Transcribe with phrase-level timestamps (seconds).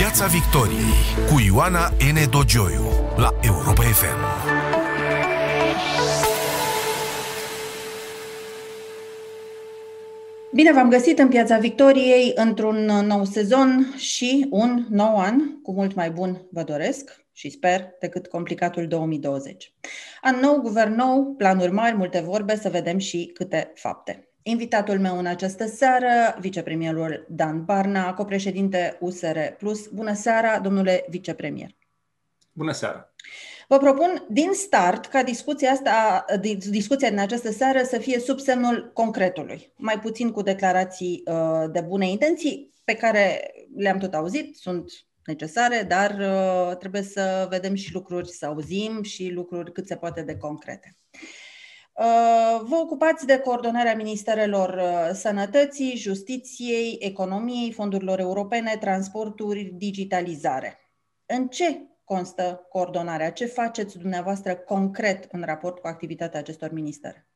[0.00, 0.92] Piața Victoriei
[1.28, 2.30] cu Ioana N.
[2.30, 2.84] Dogioiu
[3.16, 4.20] la Europa FM.
[10.54, 15.94] Bine v-am găsit în Piața Victoriei într-un nou sezon și un nou an cu mult
[15.94, 19.74] mai bun vă doresc și sper decât complicatul 2020.
[20.20, 24.29] An nou, guvern nou, planuri mari, multe vorbe, să vedem și câte fapte.
[24.42, 29.86] Invitatul meu în această seară, vicepremierul Dan Barna, copreședinte USR Plus.
[29.86, 31.76] Bună seara, domnule vicepremier.
[32.52, 33.14] Bună seara.
[33.68, 36.24] Vă propun din start ca discuția asta,
[36.70, 41.80] discuția din această seară să fie sub semnul concretului, mai puțin cu declarații uh, de
[41.80, 44.92] bune intenții pe care le-am tot auzit, sunt
[45.24, 50.22] necesare, dar uh, trebuie să vedem și lucruri, să auzim și lucruri cât se poate
[50.22, 50.96] de concrete.
[51.12, 51.18] Uh,
[52.62, 60.78] vă ocupați de coordonarea ministerelor uh, sănătății, justiției, economiei, fondurilor europene, transporturi, digitalizare.
[61.26, 63.32] În ce constă coordonarea?
[63.32, 67.28] Ce faceți dumneavoastră concret în raport cu activitatea acestor ministere?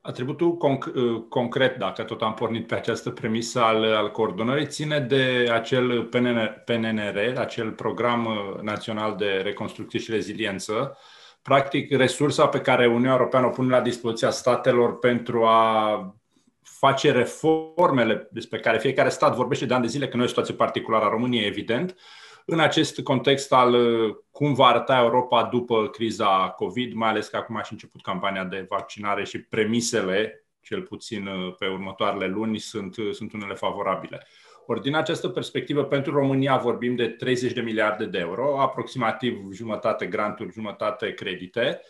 [0.00, 5.00] Atributul conc- uh, concret, dacă tot am pornit pe această premisă al, al coordonării, ține
[5.00, 8.28] de acel PNR, PNR, acel Program
[8.62, 10.98] Național de Reconstrucție și Reziliență,
[11.46, 16.14] practic, resursa pe care Uniunea Europeană o pune la dispoziția statelor pentru a
[16.62, 20.28] face reformele despre care fiecare stat vorbește de ani de zile, că nu e o
[20.28, 21.96] situație particulară a României, evident,
[22.44, 27.36] în acest context al uh, cum va arăta Europa după criza COVID, mai ales că
[27.36, 32.58] acum a și început campania de vaccinare și premisele, cel puțin uh, pe următoarele luni,
[32.58, 34.26] sunt, uh, sunt unele favorabile.
[34.66, 40.06] Ori din această perspectivă, pentru România vorbim de 30 de miliarde de euro, aproximativ jumătate
[40.06, 41.80] granturi, jumătate credite,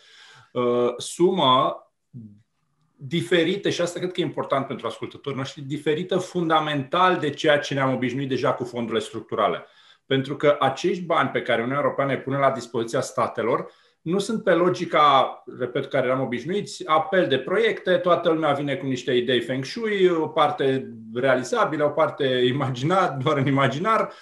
[0.53, 1.81] uh, sumă
[2.95, 7.73] diferită, și asta cred că e important pentru ascultătorii noștri, diferită fundamental de ceea ce
[7.73, 9.65] ne-am obișnuit deja cu fondurile structurale.
[10.05, 14.43] Pentru că acești bani pe care Uniunea Europeană îi pune la dispoziția statelor nu sunt
[14.43, 19.41] pe logica, repet, care eram obișnuiți, apel de proiecte, toată lumea vine cu niște idei
[19.41, 24.13] feng shui, o parte realizabilă, o parte imaginar, doar în imaginar,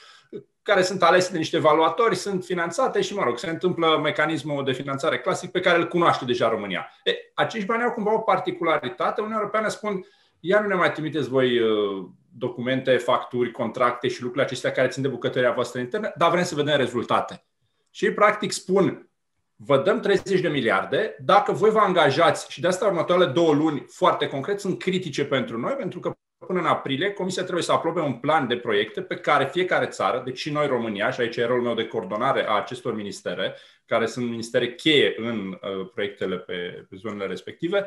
[0.62, 4.72] care sunt alese de niște evaluatori, sunt finanțate și, mă rog, se întâmplă mecanismul de
[4.72, 6.90] finanțare clasic pe care îl cunoaște deja România.
[7.03, 9.22] E, acești bani au cumva o particularitate.
[9.22, 10.06] Uniunea Europeană spun,
[10.40, 12.06] ia nu ne mai trimiteți voi uh,
[12.38, 16.56] documente, facturi, contracte și lucrurile acestea care țin de bucătăria voastră internă, dar vrem să
[16.56, 17.46] vedem rezultate.
[17.90, 19.09] Și practic spun,
[19.56, 23.86] vă dăm 30 de miliarde, dacă voi vă angajați, și de asta următoarele două luni
[23.88, 26.14] foarte concret sunt critice pentru noi, pentru că
[26.46, 30.22] până în aprilie Comisia trebuie să aprobe un plan de proiecte pe care fiecare țară,
[30.26, 33.56] deci și noi România, și aici e rolul meu de coordonare a acestor ministere,
[33.86, 37.86] care sunt ministere cheie în uh, proiectele pe, pe zonele respective,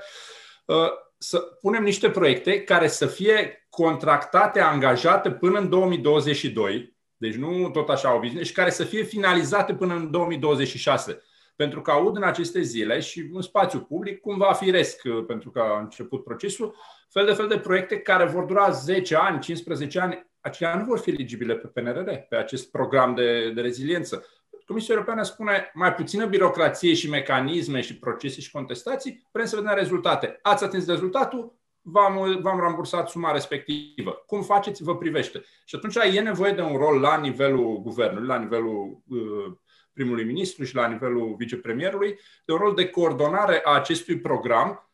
[0.64, 7.70] uh, să punem niște proiecte care să fie contractate, angajate până în 2022, deci nu
[7.70, 11.22] tot așa o viziune, și care să fie finalizate până în 2026
[11.58, 15.24] pentru că aud în aceste zile și în spațiu public, cum va fi resc, uh,
[15.26, 16.74] pentru că a început procesul,
[17.08, 20.98] fel de fel de proiecte care vor dura 10 ani, 15 ani, aceia nu vor
[20.98, 24.26] fi eligibile pe PNRR, pe acest program de, de reziliență.
[24.66, 29.74] Comisia Europeană spune mai puțină birocrație și mecanisme și procese și contestații, vrem să vedem
[29.74, 30.38] rezultate.
[30.42, 34.22] Ați atins rezultatul, v-am, v-am rambursat suma respectivă.
[34.26, 35.44] Cum faceți, vă privește.
[35.64, 39.56] Și atunci e nevoie de un rol la nivelul guvernului, la nivelul uh,
[39.98, 44.90] primului ministru și la nivelul vicepremierului, de un rol de coordonare a acestui program,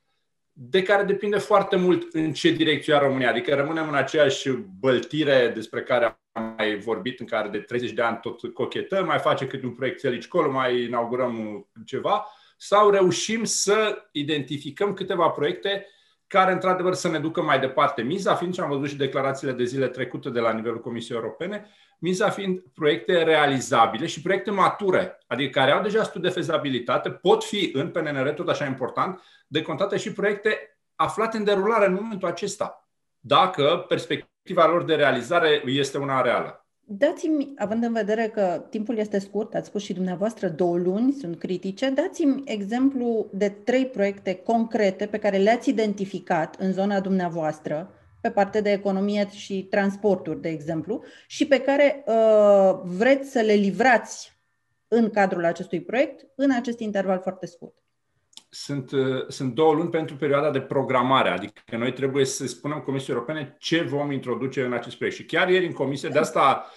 [0.52, 3.28] de care depinde foarte mult în ce direcție a România.
[3.28, 4.50] Adică rămânem în aceeași
[4.80, 9.18] băltire despre care am mai vorbit, în care de 30 de ani tot cochetăm, mai
[9.18, 12.26] face câte un proiect aici colo, mai inaugurăm ceva,
[12.56, 15.86] sau reușim să identificăm câteva proiecte
[16.34, 18.02] care, într-adevăr, să ne ducă mai departe.
[18.02, 21.66] Miza fiind, și am văzut și declarațiile de zile trecute de la nivelul Comisiei Europene,
[21.98, 27.44] miza fiind proiecte realizabile și proiecte mature, adică care au deja studii de fezabilitate, pot
[27.44, 32.88] fi în PNR, tot așa important, decontate și proiecte aflate în derulare în momentul acesta,
[33.20, 36.63] dacă perspectiva lor de realizare este una reală.
[36.86, 41.38] Dați-mi, având în vedere că timpul este scurt, ați spus și dumneavoastră două luni sunt
[41.38, 47.90] critice, dați-mi exemplu de trei proiecte concrete pe care le-ați identificat în zona dumneavoastră,
[48.20, 53.52] pe partea de economie și transporturi, de exemplu, și pe care uh, vreți să le
[53.52, 54.32] livrați
[54.88, 57.83] în cadrul acestui proiect în acest interval foarte scurt.
[58.56, 63.16] Sunt, uh, sunt două luni pentru perioada de programare, adică noi trebuie să spunem Comisiei
[63.16, 65.16] Europene ce vom introduce în acest proiect.
[65.16, 66.70] Și chiar ieri în comisie, de asta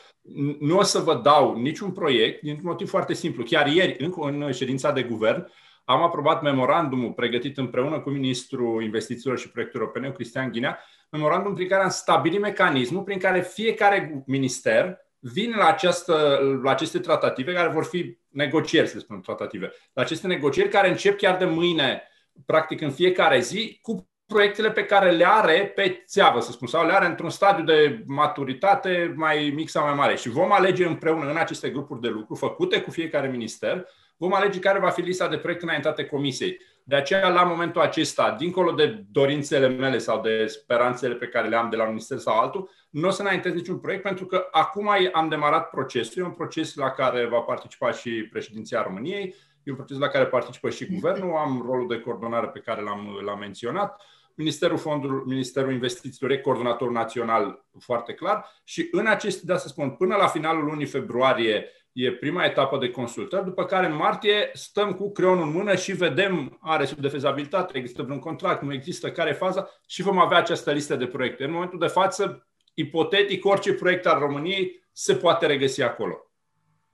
[0.60, 3.44] nu o să vă dau niciun proiect, din motiv foarte simplu.
[3.44, 4.14] Chiar ieri, în,
[4.44, 5.48] în ședința de guvern,
[5.86, 11.68] am aprobat memorandumul pregătit împreună cu Ministrul Investițiilor și Proiectelor Europene, Cristian Ghinea, memorandum prin
[11.68, 17.70] care am stabilit mecanismul prin care fiecare minister vin la, această, la aceste tratative, care
[17.70, 22.04] vor fi negocieri, să spunem, tratative, la aceste negocieri care încep chiar de mâine,
[22.46, 26.86] practic în fiecare zi, cu proiectele pe care le are pe țeavă, să spun, sau
[26.86, 30.16] le are într-un stadiu de maturitate mai mic sau mai mare.
[30.16, 33.86] Și vom alege împreună în aceste grupuri de lucru, făcute cu fiecare minister,
[34.18, 36.60] vom alege care va fi lista de proiecte înaintate comisiei.
[36.90, 41.56] De aceea, la momentul acesta, dincolo de dorințele mele sau de speranțele pe care le
[41.56, 44.48] am de la un minister sau altul, nu o să înaintez niciun proiect pentru că
[44.52, 46.22] acum am demarat procesul.
[46.22, 50.26] E un proces la care va participa și președinția României, e un proces la care
[50.26, 54.02] participă și guvernul, am rolul de coordonare pe care l-am, l-am menționat.
[54.36, 59.90] Ministerul Fondului, Ministerul Investițiilor e coordonator național foarte clar și în acest, de să spun,
[59.90, 61.66] până la finalul lunii februarie
[62.06, 65.92] e prima etapă de consultări, după care în martie stăm cu creionul în mână și
[65.92, 70.20] vedem are sub de fezabilitate, există vreun contract, nu există, care e faza și vom
[70.20, 71.44] avea această listă de proiecte.
[71.44, 76.32] În momentul de față, ipotetic, orice proiect al României se poate regăsi acolo.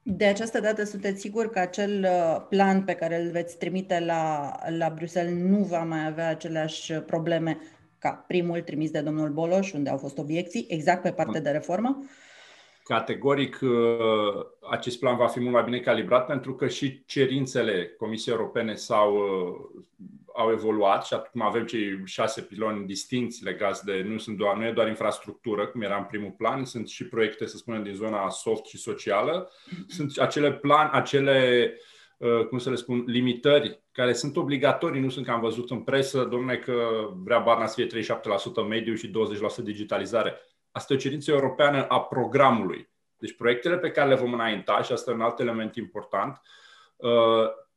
[0.04, 4.52] De această dată sunteți sigur că acel uh, plan pe care îl veți trimite la,
[4.78, 7.58] la Bruxelles nu va mai avea aceleași probleme
[8.00, 12.04] ca primul trimis de domnul Boloș, unde au fost obiecții, exact pe partea de reformă?
[12.84, 18.36] Categoric, uh, acest plan va fi mult mai bine calibrat pentru că și cerințele Comisiei
[18.36, 19.82] Europene s-au, uh,
[20.34, 24.66] au evoluat și acum avem cei șase piloni distinți legați de, nu, sunt doar, nu
[24.66, 28.30] e doar infrastructură, cum era în primul plan, sunt și proiecte, să spunem, din zona
[28.30, 29.52] soft și socială,
[29.88, 31.72] sunt acele plan, acele,
[32.18, 35.80] uh, cum să le spun, limitări care sunt obligatorii, nu sunt că am văzut în
[35.80, 38.02] presă, domne, că vrea Barna să fie
[38.66, 40.34] 37% mediu și 20% digitalizare
[40.76, 42.90] Asta e o cerință europeană a programului.
[43.18, 46.42] Deci proiectele pe care le vom înainta, și asta e un alt element important,
[46.96, 47.12] uh,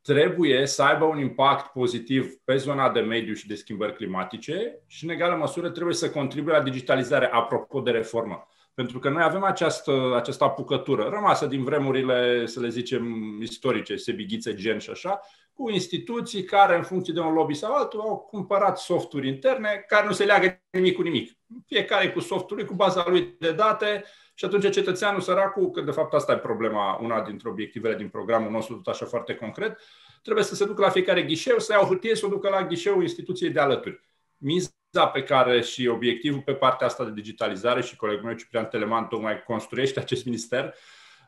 [0.03, 5.05] trebuie să aibă un impact pozitiv pe zona de mediu și de schimbări climatice și,
[5.05, 8.49] în egală măsură, trebuie să contribuie la digitalizare, apropo de reformă.
[8.75, 13.05] Pentru că noi avem această, această apucătură rămasă din vremurile, să le zicem,
[13.41, 15.21] istorice, sebighițe, gen și așa,
[15.57, 20.07] cu instituții care, în funcție de un lobby sau altul, au cumpărat softuri interne care
[20.07, 21.33] nu se leagă nimic cu nimic.
[21.67, 24.05] Fiecare cu softul lui, cu baza lui de date
[24.35, 28.51] și atunci cetățeanul săracul, că de fapt asta e problema, una dintre obiectivele din programul
[28.51, 29.79] nostru, tot așa foarte concret,
[30.23, 32.67] trebuie să se ducă la fiecare ghișeu, să ia o hârtie, să o ducă la
[32.67, 34.01] ghișeul instituției de alături.
[34.37, 39.07] Miza pe care și obiectivul pe partea asta de digitalizare și colegul meu Ciprian Teleman
[39.07, 40.75] tocmai construiește acest minister,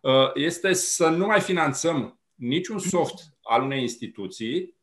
[0.03, 4.77] uh, este să nu mai finanțăm niciun soft al unei instituții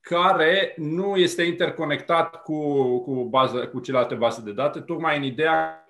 [0.00, 5.86] care nu este interconectat cu, cu, bază, cu celelalte baze de date, tocmai în ideea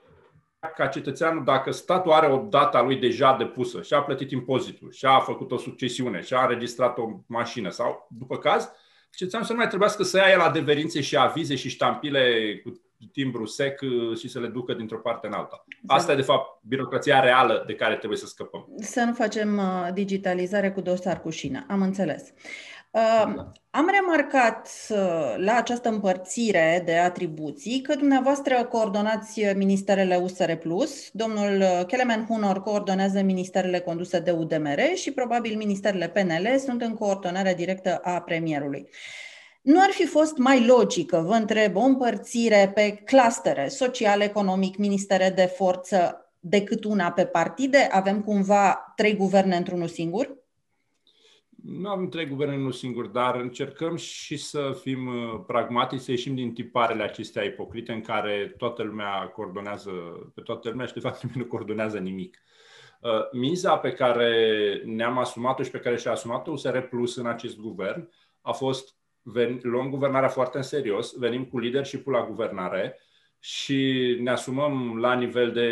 [0.76, 4.92] ca cetățeanul, dacă statul are o dată a lui deja depusă și a plătit impozitul,
[4.92, 8.70] și a făcut o succesiune, și a înregistrat o mașină sau, după caz,
[9.10, 12.80] cetățeanul să nu mai trebuiască să ia el adeverințe și avize și ștampile cu
[13.12, 15.64] timbru sec uh, și să le ducă dintr-o parte în alta.
[15.86, 18.68] Asta e, de fapt, birocrația reală de care trebuie să scăpăm.
[18.78, 21.66] Să nu facem uh, digitalizare cu dosar cu șină.
[21.68, 22.32] Am înțeles.
[22.90, 24.68] Uh, am remarcat
[25.36, 30.52] la această împărțire de atribuții că dumneavoastră coordonați ministerele USR+,
[31.12, 37.54] domnul Kelemen Hunor coordonează ministerele conduse de UDMR și probabil ministerele PNL sunt în coordonare
[37.54, 38.88] directă a premierului.
[39.66, 45.32] Nu ar fi fost mai logică, vă întreb, o împărțire pe clustere social, economic, ministere
[45.36, 47.88] de forță decât una pe partide?
[47.90, 50.36] Avem cumva trei guverne într-unul singur?
[51.62, 56.10] Nu avem trei guverne în unul singur, dar încercăm și să fim uh, pragmatici, să
[56.10, 59.90] ieșim din tiparele acestea ipocrite în care toată lumea coordonează
[60.34, 62.38] pe toată lumea și de fapt nimeni nu coordonează nimic.
[63.00, 67.58] Uh, miza pe care ne-am asumat-o și pe care și-a asumat-o USR Plus în acest
[67.58, 68.96] guvern a fost
[69.28, 73.00] ven, luăm guvernarea foarte în serios, venim cu leadership la guvernare
[73.38, 75.70] și ne asumăm la nivel de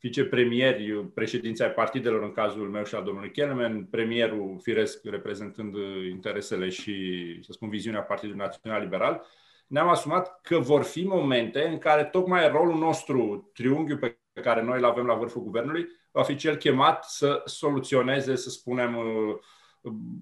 [0.00, 5.74] vicepremieri, președinții ai partidelor în cazul meu și al domnului Kelman, premierul firesc reprezentând
[6.10, 9.26] interesele și, să spun, viziunea Partidului Național Liberal,
[9.66, 14.78] ne-am asumat că vor fi momente în care tocmai rolul nostru, triunghiul pe care noi
[14.78, 18.96] îl avem la vârful guvernului, va fi cel chemat să soluționeze, să spunem,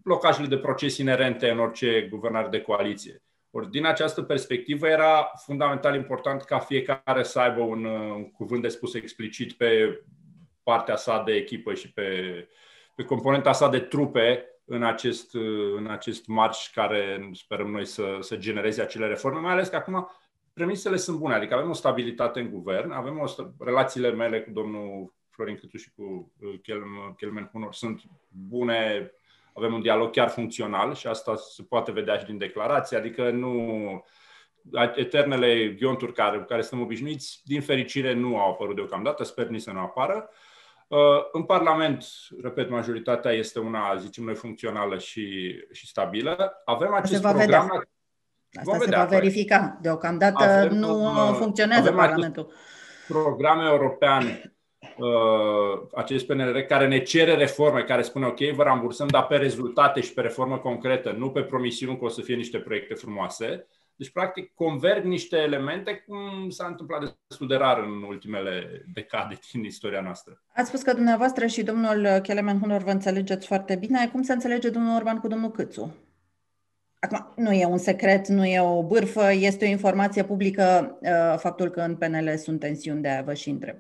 [0.03, 3.23] blocajele de proces inerente în orice guvernare de coaliție.
[3.51, 8.69] Ori din această perspectivă era fundamental important ca fiecare să aibă un, un cuvânt de
[8.69, 10.03] spus explicit pe
[10.63, 12.09] partea sa de echipă și pe,
[12.97, 15.35] pe componenta sa de trupe în acest,
[15.77, 20.11] în acest marș care sperăm noi să, să genereze acele reforme, mai ales că acum
[20.53, 23.25] premisele sunt bune, adică avem o stabilitate în guvern, avem o,
[23.59, 26.33] relațiile mele cu domnul Florin Câtu și cu
[27.17, 29.13] Kelmen Hunor sunt bune
[29.55, 34.05] avem un dialog chiar funcțional și asta se poate vedea și din declarație, adică nu
[34.95, 39.61] eternele ghionturi care, cu care suntem obișnuiți, din fericire nu au apărut deocamdată, sper nici
[39.61, 40.31] să nu apară.
[41.33, 42.05] În Parlament,
[42.43, 46.63] repet, majoritatea este una, zicem noi, funcțională și, și stabilă.
[46.65, 47.39] Avem acest program...
[47.39, 47.89] Vedea.
[48.53, 49.79] Asta se va verifica.
[49.81, 52.53] Deocamdată avem, nu funcționează Parlamentul.
[53.09, 54.60] Program european Uh,
[55.95, 60.13] acest PNR care ne cere reforme, care spune ok, vă rambursăm, dar pe rezultate și
[60.13, 63.67] pe reformă concretă, nu pe promisiuni că o să fie niște proiecte frumoase.
[63.97, 69.65] Deci, practic, converg niște elemente cum s-a întâmplat destul de rar în ultimele decade din
[69.65, 70.43] istoria noastră.
[70.55, 74.09] Ați spus că dumneavoastră și domnul Kelemen Hunor vă înțelegeți foarte bine.
[74.13, 75.95] Cum se înțelege domnul Orban cu domnul Câțu?
[76.99, 81.69] Acum, nu e un secret, nu e o bârfă, este o informație publică uh, faptul
[81.69, 83.77] că în PNL sunt tensiuni, de aia vă și întreb.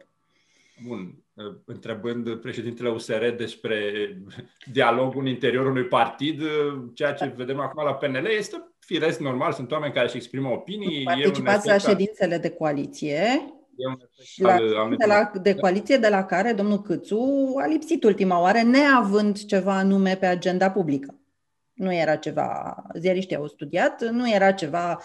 [0.86, 1.24] Bun,
[1.64, 3.92] întrebând președintele USR despre
[4.72, 6.42] dialogul în interiorul unui partid,
[6.94, 11.04] ceea ce vedem acum la PNL este firesc normal, sunt oameni care își exprimă opinii.
[11.04, 13.52] Participați la ședințele de coaliție
[14.22, 14.56] și la
[14.98, 19.76] de, la, de coaliție de la care domnul Câțu a lipsit ultima oară, neavând ceva
[19.76, 21.14] anume pe agenda publică.
[21.72, 25.04] Nu era ceva, ziariștii au studiat, nu era ceva uh,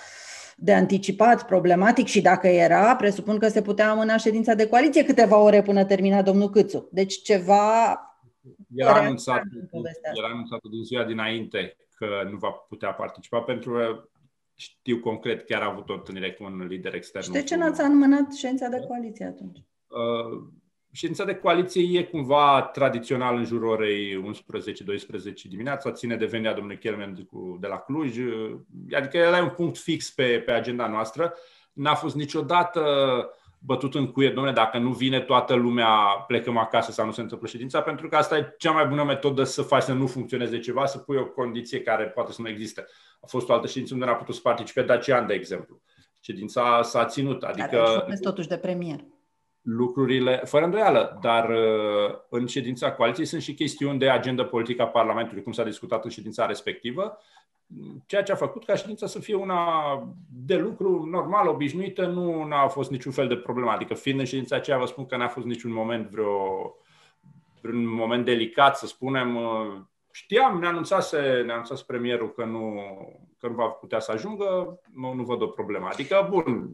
[0.56, 5.38] de anticipat, problematic și dacă era, presupun că se putea amâna ședința de coaliție câteva
[5.38, 6.90] ore până termina domnul Câțu.
[6.92, 8.00] Deci ceva...
[8.76, 9.42] Era anunțat,
[10.14, 14.10] era anunțat din ziua dinainte că nu va putea participa pentru că
[14.56, 17.26] știu concret, chiar a avut o întâlnire cu un lider extern.
[17.26, 19.58] Și de ce n-ați amânat ședința de coaliție atunci?
[19.88, 20.44] Uh,
[20.96, 26.78] ședința de coaliție e cumva tradițional în jurul orei 11-12 dimineața, ține de venia domnului
[26.78, 27.28] Kelman
[27.60, 28.18] de la Cluj,
[28.92, 31.34] adică el e un punct fix pe, pe agenda noastră.
[31.74, 32.82] N-a fost niciodată
[33.60, 35.90] bătut în cuie, domnule, dacă nu vine toată lumea,
[36.28, 39.44] plecăm acasă sau nu se întâmplă ședința, pentru că asta e cea mai bună metodă
[39.44, 42.86] să faci să nu funcționeze ceva, să pui o condiție care poate să nu existe.
[43.22, 45.82] A fost o altă ședință unde n-a putut să participe Dacian, de exemplu.
[46.20, 47.44] Ședința s-a ținut.
[47.44, 47.68] Adică...
[47.68, 49.00] Care totuși de premier
[49.66, 54.88] lucrurile, fără îndoială, dar uh, în ședința coaliției sunt și chestiuni de agenda politică a
[54.88, 57.18] Parlamentului, cum s-a discutat în ședința respectivă,
[58.06, 59.60] ceea ce a făcut ca ședința să fie una
[60.46, 63.72] de lucru normal, obișnuită, nu a fost niciun fel de problemă.
[63.72, 66.76] Adică fiind în ședința aceea, vă spun că n-a fost niciun moment vreo,
[67.62, 69.36] vreun moment delicat, să spunem.
[69.36, 69.82] Uh,
[70.12, 72.82] știam, ne anunțase, ne anunțase premierul că nu,
[73.40, 75.88] că nu va putea să ajungă, nu, nu văd o problemă.
[75.92, 76.74] Adică, bun,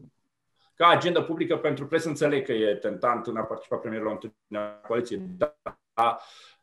[0.82, 4.80] ca agenda publică pentru presă înțeleg că e tentant în a participa premierul la întâlnirea
[4.86, 5.56] coaliției, dar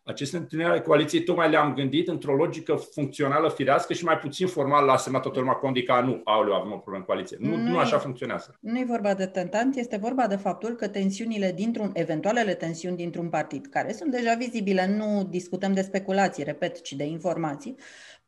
[0.04, 4.86] aceste întâlniri ale coaliției tocmai le-am gândit într-o logică funcțională, firească și mai puțin formal
[4.86, 7.38] la semnat toată lumea condi ca nu, aoleu, avem o problemă în coaliție.
[7.40, 8.58] Nu, nu, nu așa funcționează.
[8.60, 13.30] Nu e vorba de tentant, este vorba de faptul că tensiunile dintr-un, eventualele tensiuni dintr-un
[13.30, 17.76] partid, care sunt deja vizibile, nu discutăm de speculații, repet, ci de informații,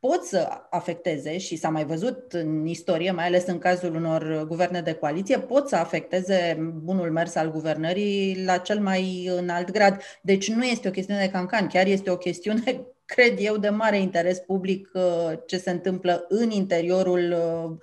[0.02, 4.82] pot să afecteze, și s-a mai văzut în istorie, mai ales în cazul unor guverne
[4.82, 10.02] de coaliție, pot să afecteze bunul mers al guvernării la cel mai înalt grad.
[10.22, 14.00] Deci nu este o chestiune de cancan, chiar este o chestiune, cred eu, de mare
[14.00, 17.78] interes public uh, ce se întâmplă în interiorul uh,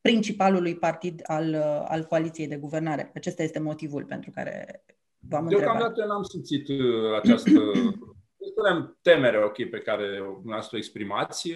[0.00, 3.10] principalului partid al, uh, al coaliției de guvernare.
[3.14, 4.84] Acesta este motivul pentru care
[5.28, 5.66] v-am întrebat.
[5.66, 6.66] Deocamdată n-am simțit
[7.20, 7.50] această
[8.52, 11.54] spunem temere, ok, pe care dumneavoastră o exprimați,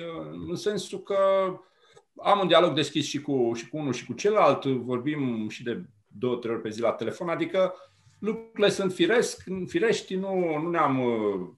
[0.48, 1.16] în sensul că
[2.16, 5.82] am un dialog deschis și cu, și cu unul și cu celălalt, vorbim și de
[6.06, 7.74] două, trei ori pe zi la telefon, adică
[8.18, 10.98] lucrurile sunt firesc, firești, nu, nu ne-am,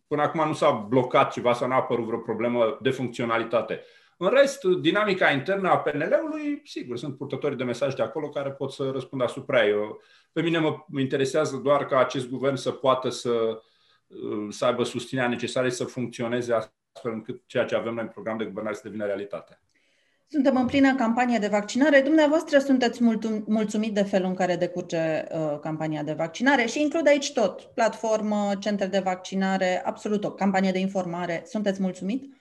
[0.07, 3.81] până acum nu s-a blocat ceva sau n-a apărut vreo problemă de funcționalitate.
[4.17, 8.73] În rest, dinamica internă a PNL-ului, sigur, sunt purtători de mesaj de acolo care pot
[8.73, 9.97] să răspundă asupra ei.
[10.33, 13.63] Pe mine mă interesează doar ca acest guvern să poată să
[14.51, 18.45] să aibă susținerea necesară să funcționeze astfel încât ceea ce avem noi în program de
[18.45, 19.61] guvernare să devină realitate.
[20.31, 22.01] Suntem în plină campanie de vaccinare.
[22.01, 23.03] Dumneavoastră sunteți
[23.47, 28.53] mulțumit de felul în care decurge uh, campania de vaccinare și include aici tot, platformă,
[28.61, 31.43] centre de vaccinare, absolut o campanie de informare.
[31.47, 32.35] Sunteți mulțumit?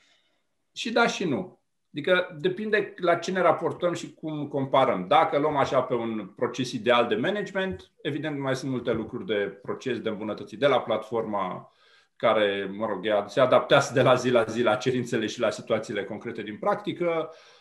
[0.72, 1.57] Și da și nu.
[1.98, 5.06] Adică depinde la ce ne raportăm și cum comparăm.
[5.08, 9.60] Dacă luăm așa pe un proces ideal de management, evident mai sunt multe lucruri de
[9.62, 11.72] proces de îmbunătățit de la platforma
[12.16, 16.04] care, mă rog, se adaptează de la zi la zi la cerințele și la situațiile
[16.04, 17.30] concrete din practică.
[17.30, 17.57] Uh,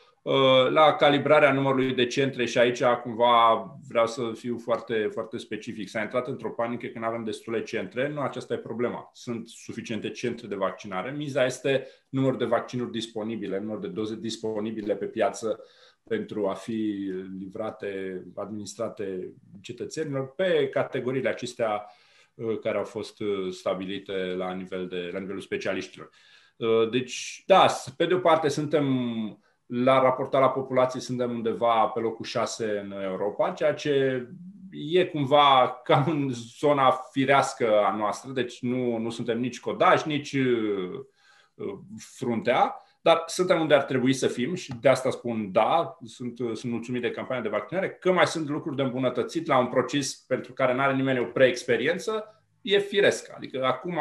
[0.71, 5.89] la calibrarea numărului de centre și aici cumva vreau să fiu foarte, foarte specific.
[5.89, 8.09] S-a intrat într-o panică când avem destule centre.
[8.09, 9.11] Nu aceasta e problema.
[9.13, 11.11] Sunt suficiente centre de vaccinare.
[11.11, 15.61] Miza este numărul de vaccinuri disponibile, numărul de doze disponibile pe piață
[16.09, 21.87] pentru a fi livrate, administrate cetățenilor pe categoriile acestea
[22.35, 26.11] uh, care au fost uh, stabilite la, nivel de, la nivelul specialiștilor.
[26.91, 27.67] Deci, da,
[27.97, 28.87] pe de o parte suntem
[29.67, 34.27] la raportarea la populație suntem undeva pe locul 6 în Europa, ceea ce
[34.71, 40.33] e cumva cam în zona firească a noastră, deci nu, nu suntem nici codași, nici
[40.33, 41.01] uh,
[41.99, 46.73] fruntea, dar suntem unde ar trebui să fim și de asta spun da, sunt, sunt
[46.73, 50.53] mulțumit de campania de vaccinare, că mai sunt lucruri de îmbunătățit la un proces pentru
[50.53, 52.31] care nu are nimeni o preexperiență,
[52.63, 53.33] e firesc.
[53.37, 53.99] Adică acum,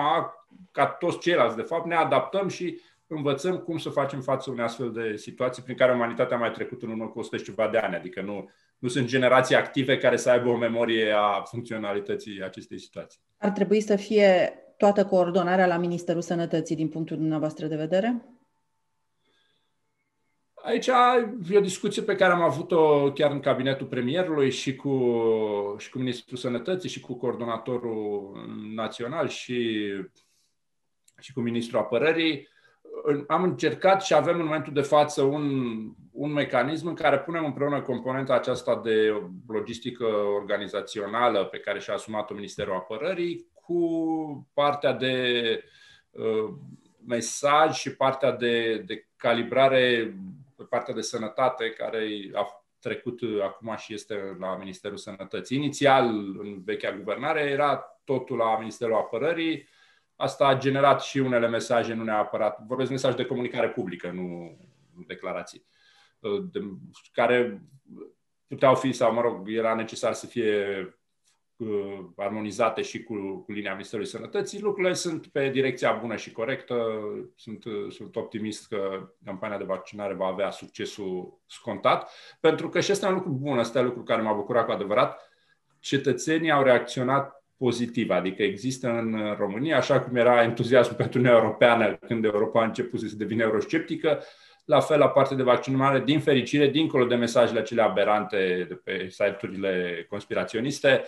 [0.71, 4.91] ca toți ceilalți, de fapt, ne adaptăm și învățăm cum să facem față unei astfel
[4.91, 7.77] de situații prin care umanitatea a mai trecut în urmă cu 100 și ceva de
[7.77, 7.95] ani.
[7.95, 13.19] Adică nu, nu sunt generații active care să aibă o memorie a funcționalității acestei situații.
[13.37, 18.25] Ar trebui să fie toată coordonarea la Ministerul Sănătății din punctul dumneavoastră de vedere?
[20.53, 20.87] Aici
[21.49, 25.15] e o discuție pe care am avut-o chiar în cabinetul premierului și cu,
[25.77, 28.31] și cu Ministrul Sănătății și cu coordonatorul
[28.73, 29.89] național și,
[31.19, 32.47] și cu Ministrul Apărării.
[33.27, 35.75] Am încercat și avem în momentul de față un,
[36.11, 42.33] un mecanism în care punem împreună componenta aceasta de logistică organizațională pe care și-a asumat-o
[42.33, 45.63] Ministerul Apărării cu partea de
[46.11, 46.53] uh,
[47.07, 50.15] mesaj și partea de, de calibrare
[50.55, 55.57] pe partea de sănătate, care a trecut acum și este la Ministerul Sănătății.
[55.57, 56.05] Inițial,
[56.39, 59.67] în vechea guvernare, era totul la Ministerul Apărării.
[60.15, 64.57] Asta a generat și unele mesaje, nu neapărat, vorbesc mesaj de comunicare publică, nu
[65.07, 65.65] declarații,
[66.51, 66.59] de,
[67.11, 67.61] care
[68.47, 70.89] puteau fi, sau mă rog, era necesar să fie
[72.15, 73.13] armonizate și cu,
[73.45, 76.99] cu linia Ministerului Sănătății, lucrurile sunt pe direcția bună și corectă.
[77.35, 83.05] Sunt, sunt optimist că campania de vaccinare va avea succesul scontat, pentru că și asta
[83.05, 85.29] e un lucru bun, asta e un lucru care m-a bucurat cu adevărat.
[85.79, 91.97] Cetățenii au reacționat pozitiv, adică există în România, așa cum era entuziasm pentru Uniunea Europeană
[92.07, 94.23] când Europa a început să se devină eurosceptică,
[94.65, 99.07] la fel la partea de vaccinare, din fericire, dincolo de mesajele acelea aberante de pe
[99.09, 101.03] site-urile conspiraționiste,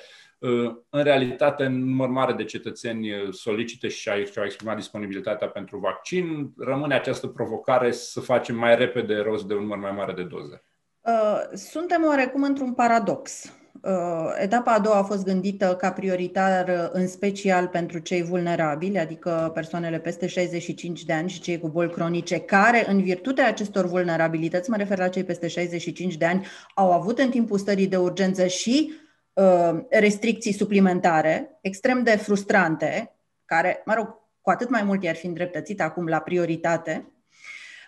[0.90, 6.54] în realitate, în număr mare de cetățeni solicită și și-au exprimat disponibilitatea pentru vaccin.
[6.58, 10.64] Rămâne această provocare să facem mai repede rost de un număr mai mare de doze.
[11.02, 13.54] Uh, suntem oarecum într-un paradox.
[13.82, 13.92] Uh,
[14.40, 20.00] etapa a doua a fost gândită ca prioritară în special pentru cei vulnerabili, adică persoanele
[20.00, 24.76] peste 65 de ani și cei cu boli cronice, care, în virtutea acestor vulnerabilități, mă
[24.76, 28.92] refer la cei peste 65 de ani, au avut în timpul stării de urgență și
[29.38, 34.08] Uh, restricții suplimentare, extrem de frustrante, care, mă rog,
[34.42, 37.12] cu atât mai mult i-ar fi îndreptățit acum la prioritate,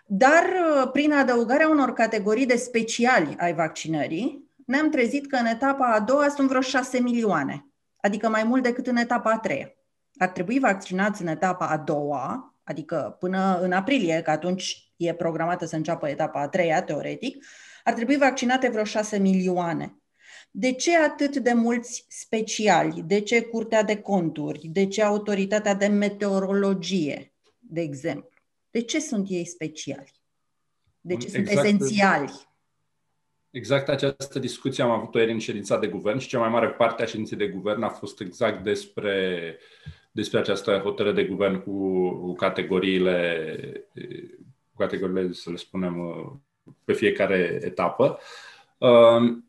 [0.06, 5.93] dar uh, prin adăugarea unor categorii de speciali ai vaccinării, ne-am trezit că în etapa
[5.93, 7.65] a doua sunt vreo 6 milioane,
[8.01, 9.73] adică mai mult decât în etapa a treia.
[10.17, 15.65] Ar trebui vaccinați în etapa a doua, adică până în aprilie, că atunci e programată
[15.65, 17.45] să înceapă etapa a treia, teoretic,
[17.84, 19.97] ar trebui vaccinate vreo 6 milioane.
[20.51, 23.03] De ce atât de mulți speciali?
[23.05, 24.67] De ce Curtea de Conturi?
[24.67, 28.29] De ce Autoritatea de Meteorologie, de exemplu?
[28.69, 30.12] De ce sunt ei speciali?
[31.01, 32.49] De ce exact, sunt esențiali?
[33.52, 37.04] Exact această discuție am avut-o ieri în ședința de guvern și cea mai mare parte
[37.04, 39.58] a ședinței de guvern a fost exact despre,
[40.12, 43.88] despre această hotărâre de guvern cu, cu categoriile,
[44.70, 45.96] cu categoriile, să le spunem,
[46.84, 48.20] pe fiecare etapă.
[48.78, 49.44] Um,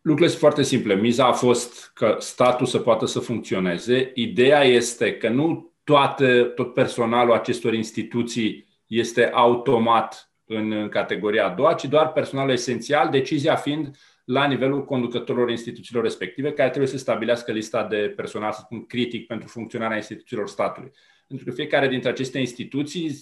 [0.00, 0.94] Lucrurile sunt foarte simple.
[0.94, 4.10] Miza a fost că statul să poată să funcționeze.
[4.14, 11.74] Ideea este că nu toate, tot personalul acestor instituții este automat în categoria a doua,
[11.74, 17.52] ci doar personalul esențial, decizia fiind la nivelul conducătorilor instituțiilor respective, care trebuie să stabilească
[17.52, 20.92] lista de personal, să spun, critic pentru funcționarea instituțiilor statului.
[21.26, 23.18] Pentru că fiecare dintre aceste instituții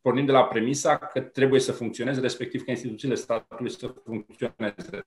[0.00, 5.06] pornim de la premisa că trebuie să funcționeze, respectiv că instituțiile statului să funcționeze.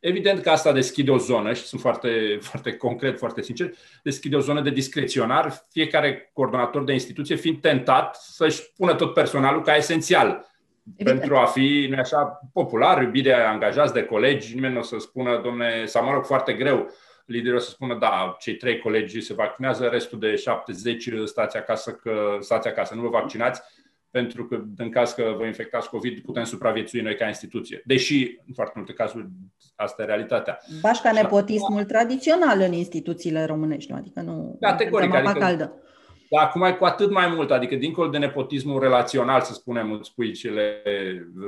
[0.00, 4.40] Evident că asta deschide o zonă și sunt foarte, foarte concret, foarte sincer, deschide o
[4.40, 10.49] zonă de discreționar, fiecare coordonator de instituție fiind tentat să-și pună tot personalul ca esențial
[10.96, 11.18] Evident.
[11.18, 14.96] pentru a fi, nu așa, popular, iubit de angajați, de colegi, nimeni nu o să
[14.98, 16.90] spună, domne, sau mă rog, foarte greu,
[17.24, 21.90] liderul o să spună, da, cei trei colegi se vaccinează, restul de 70 stați acasă,
[21.90, 23.62] că stați acasă, nu vă vaccinați,
[24.10, 27.82] pentru că în caz că vă infectați COVID, putem supraviețui noi ca instituție.
[27.84, 29.28] Deși, în foarte multe cazuri,
[29.76, 30.58] asta e realitatea.
[30.80, 33.96] Bașca nepotismul acum, tradițional în instituțiile românești, nu?
[33.96, 35.82] Adică nu categoric, adică, caldă.
[36.30, 40.14] Dar acum e cu atât mai mult, adică dincolo de nepotismul relațional, să spunem, îți
[40.14, 40.82] pui cele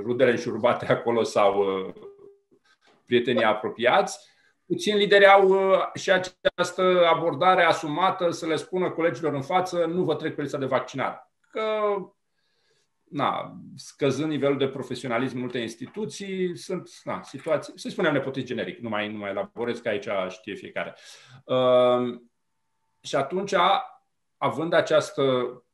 [0.04, 1.94] rudele înșurubate acolo sau uh,
[3.06, 4.18] prietenii apropiați,
[4.66, 10.04] puțin lideri au uh, și această abordare asumată să le spună colegilor în față, nu
[10.04, 11.30] vă trec pe lista de vaccinare.
[11.50, 11.62] Că
[13.02, 18.78] na, scăzând nivelul de profesionalism în multe instituții, sunt na, situații, să spunem nepotism generic,
[18.78, 20.94] nu mai, nu mai elaborez, că aici știe fiecare.
[21.44, 22.20] Uh,
[23.00, 23.54] și atunci,
[24.42, 25.22] având această,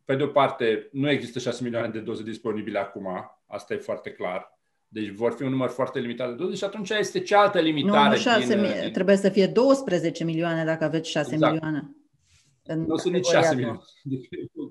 [0.04, 3.06] pe de o parte, nu există 6 milioane de doze disponibile acum,
[3.46, 6.90] asta e foarte clar, deci vor fi un număr foarte limitat de doze și atunci
[6.90, 8.08] este cealaltă limitare.
[8.08, 8.92] Nu, nu 6 din, din...
[8.92, 11.52] trebuie să fie 12 milioane dacă aveți 6 exact.
[11.52, 11.96] milioane.
[12.86, 13.80] Nu sunt nici 6 milioane.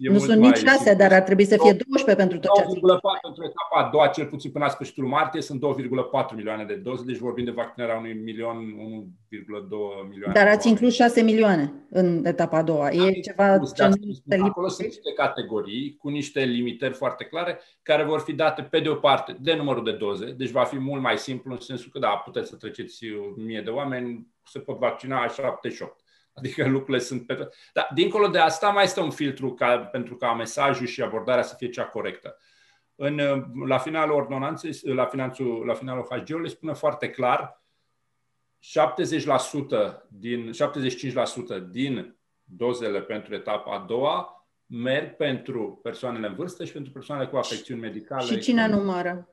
[0.00, 2.76] E nu sunt nici 6, dar ar trebui să fie 12 pentru tot ce ați
[2.76, 2.80] 2,4
[3.22, 7.04] pentru etapa a doua, cel puțin până la sfârșitul martie, sunt 2,4 milioane de doze,
[7.04, 10.34] deci vorbim de vaccinarea unui milion, 1,2 milioane.
[10.34, 12.90] Dar ați inclus 6 milioane în etapa a doua.
[12.90, 13.88] E Am ceva ce
[14.28, 18.80] nu Acolo sunt niște categorii cu niște limitări foarte clare care vor fi date pe
[18.80, 21.90] de o parte de numărul de doze, deci va fi mult mai simplu în sensul
[21.92, 23.04] că da, puteți să treceți
[23.36, 25.99] mie de oameni, se pot vaccina 78
[26.34, 27.48] Adică lucrurile sunt pe...
[27.72, 31.54] Dar dincolo de asta mai este un filtru ca, pentru ca mesajul și abordarea să
[31.58, 32.38] fie cea corectă.
[32.94, 33.20] În,
[33.66, 37.64] la finalul ordonanței, la, finanțul, la finalul HG-ului spune foarte clar
[38.60, 38.60] 70%
[40.08, 44.34] din, 75% din dozele pentru etapa a doua
[44.66, 48.24] merg pentru persoanele în vârstă și pentru persoanele cu afecțiuni medicale.
[48.24, 49.28] Și cine numără?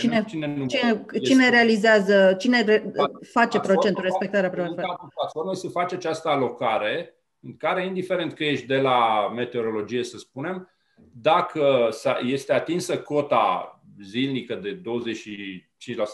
[0.00, 4.84] Păi cine, cine, nu, cine, cine realizează, cine re, face procentul respectarea platformei?
[5.14, 10.70] platformei se face această alocare în care, indiferent că ești de la meteorologie, să spunem,
[11.12, 11.88] dacă
[12.22, 14.82] este atinsă cota zilnică de 25%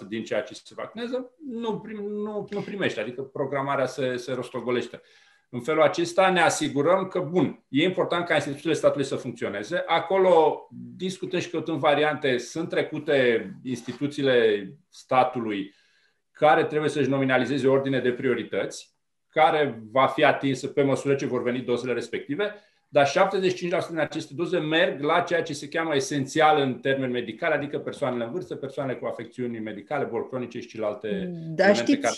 [0.09, 5.01] din ceea ce se vaccinează, nu, prim, nu, nu primește, adică programarea se, se rostogolește.
[5.55, 9.83] În felul acesta ne asigurăm că, bun, e important ca instituțiile statului să funcționeze.
[9.87, 12.39] Acolo discută și căutând variante.
[12.39, 15.75] Sunt trecute instituțiile statului
[16.31, 18.95] care trebuie să-și nominalizeze ordine de priorități,
[19.29, 22.55] care va fi atinsă pe măsură ce vor veni dozele respective,
[22.89, 23.11] dar 75%
[23.89, 28.25] din aceste doze merg la ceea ce se cheamă esențial în termeni medicali, adică persoanele
[28.25, 32.15] în vârstă, persoanele cu afecțiuni medicale, boli cronice și celelalte da, știți, care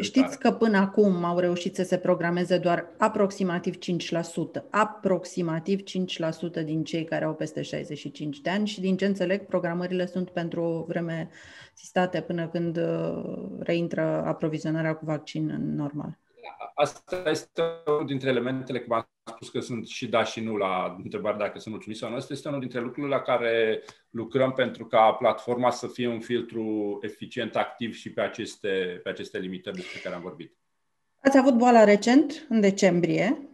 [0.00, 3.78] Știți că până acum au reușit să se programeze doar aproximativ 5%,
[4.70, 5.80] aproximativ
[6.60, 10.30] 5% din cei care au peste 65 de ani și din ce înțeleg, programările sunt
[10.30, 11.30] pentru o vreme
[11.74, 13.22] sistate până când uh,
[13.58, 16.18] reintră aprovizionarea cu vaccin normal.
[16.74, 20.96] Asta este unul dintre elementele, cum am spus că sunt și da și nu la
[21.02, 22.16] întrebare dacă sunt mulțumit sau nu.
[22.16, 26.98] Asta este unul dintre lucrurile la care lucrăm pentru ca platforma să fie un filtru
[27.02, 30.56] eficient, activ și pe aceste, pe aceste limitări despre care am vorbit.
[31.20, 33.48] Ați avut boala recent, în decembrie,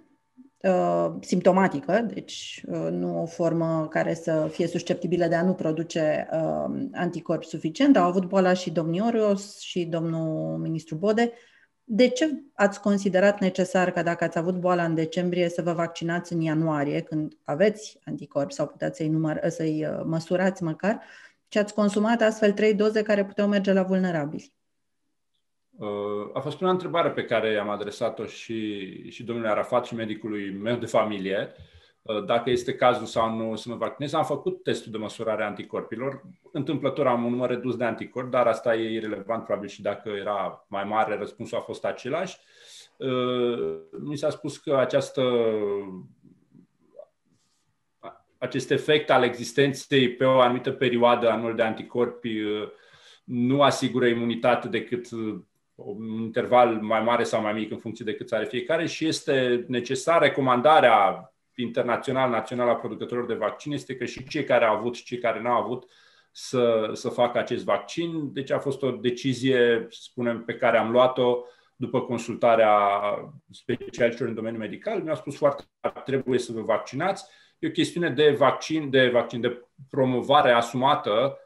[0.63, 6.29] uh, simptomatică, deci uh, nu o formă care să fie susceptibilă de a nu produce
[6.33, 7.97] uh, anticorpi suficient.
[7.97, 11.33] Au avut boala și domnul Orios și domnul ministru Bode.
[11.91, 16.33] De ce ați considerat necesar că dacă ați avut boala în decembrie să vă vaccinați
[16.33, 21.03] în ianuarie, când aveți anticorpi sau puteți să-i, număr, să-i uh, măsurați măcar,
[21.49, 24.53] și ați consumat astfel trei doze care puteau merge la vulnerabili?
[25.71, 25.89] Uh,
[26.33, 30.77] a fost prima întrebare pe care am adresat-o și, și domnului Arafat și medicului meu
[30.77, 31.53] de familie.
[31.57, 31.78] Uh, Uh,
[32.27, 34.13] dacă este cazul sau nu să mă vaccinez.
[34.13, 36.23] Am făcut testul de măsurare a anticorpilor.
[36.53, 40.67] Întâmplător am un număr redus de anticorpi, dar asta e irrelevant, probabil și dacă era
[40.69, 42.39] mai mare, răspunsul a fost același.
[42.97, 45.23] Uh, mi s-a spus că această
[48.39, 52.69] acest efect al existenței pe o anumită perioadă anual de anticorpi uh,
[53.25, 55.09] nu asigură imunitate decât
[55.75, 59.65] un interval mai mare sau mai mic în funcție de cât are fiecare și este
[59.69, 61.28] necesară recomandarea
[61.59, 65.19] internațional, național a producătorilor de vaccin este că și cei care au avut și cei
[65.19, 65.91] care nu au avut
[66.31, 68.33] să, să facă acest vaccin.
[68.33, 71.45] Deci a fost o decizie, spunem, pe care am luat-o
[71.77, 72.79] după consultarea
[73.51, 75.03] specialiștilor în domeniul medical.
[75.03, 77.25] Mi-au spus foarte clar, trebuie să vă vaccinați.
[77.59, 81.39] E o chestiune de vaccin, de vaccin, de promovare asumată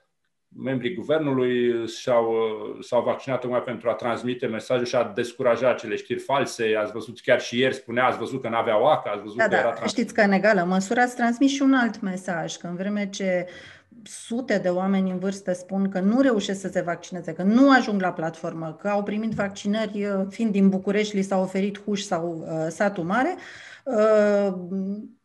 [0.57, 2.35] membrii guvernului s-au,
[2.81, 6.77] s-au vaccinat tocmai pentru a transmite mesajul și a descuraja acele știri false.
[6.77, 9.45] Ați văzut chiar și ieri spunea, ați văzut că nu avea oacă, ați văzut da,
[9.45, 9.59] că da.
[9.59, 9.91] era trans...
[9.91, 13.47] Știți că în egală măsură ați transmis și un alt mesaj, că în vreme ce
[14.03, 18.01] sute de oameni în vârstă spun că nu reușesc să se vaccineze, că nu ajung
[18.01, 22.47] la platformă, că au primit vaccinări uh, fiind din București, li s-a oferit Huș sau
[22.47, 23.37] uh, satul mare,
[23.85, 24.53] uh,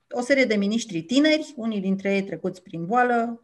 [0.10, 3.42] o serie de miniștri tineri, unii dintre ei trecuți prin boală,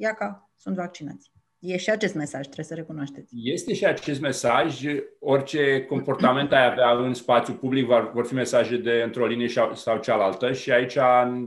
[0.00, 1.32] iaca, sunt vaccinați.
[1.58, 3.34] E și acest mesaj, trebuie să recunoașteți.
[3.42, 4.82] Este și acest mesaj.
[5.18, 10.52] Orice comportament ai avea în spațiu public vor fi mesaje de într-o linie sau cealaltă
[10.52, 10.98] și aici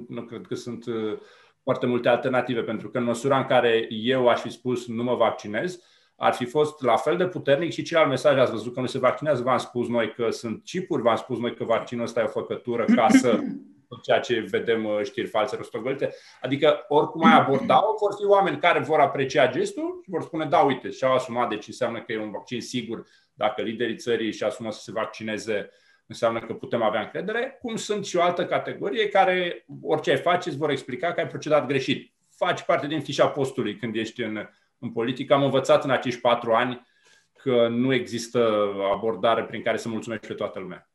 [0.08, 1.20] nu cred că sunt uh,
[1.64, 5.16] foarte multe alternative, pentru că în măsura în care eu aș fi spus nu mă
[5.16, 5.80] vaccinez,
[6.16, 8.98] ar fi fost la fel de puternic și celălalt mesaj ați văzut că nu se
[8.98, 12.28] vaccinează, v-am spus noi că sunt chipuri, v-am spus noi că vaccinul ăsta e o
[12.28, 13.40] făcătură ca să
[13.94, 16.14] tot ceea ce vedem uh, știri false rostogolite.
[16.42, 20.60] Adică oricum ai aborda vor fi oameni care vor aprecia gestul și vor spune da,
[20.60, 23.06] uite, și-au asumat, deci înseamnă că e un vaccin sigur.
[23.34, 25.70] Dacă liderii țării și asumă să se vaccineze,
[26.08, 30.50] înseamnă că putem avea încredere, cum sunt și o altă categorie care orice ai face
[30.50, 32.14] îți vor explica că ai procedat greșit.
[32.36, 35.34] Faci parte din fișa postului când ești în, în politică.
[35.34, 36.88] Am învățat în acești patru ani
[37.34, 40.93] că nu există abordare prin care să mulțumești pe toată lumea.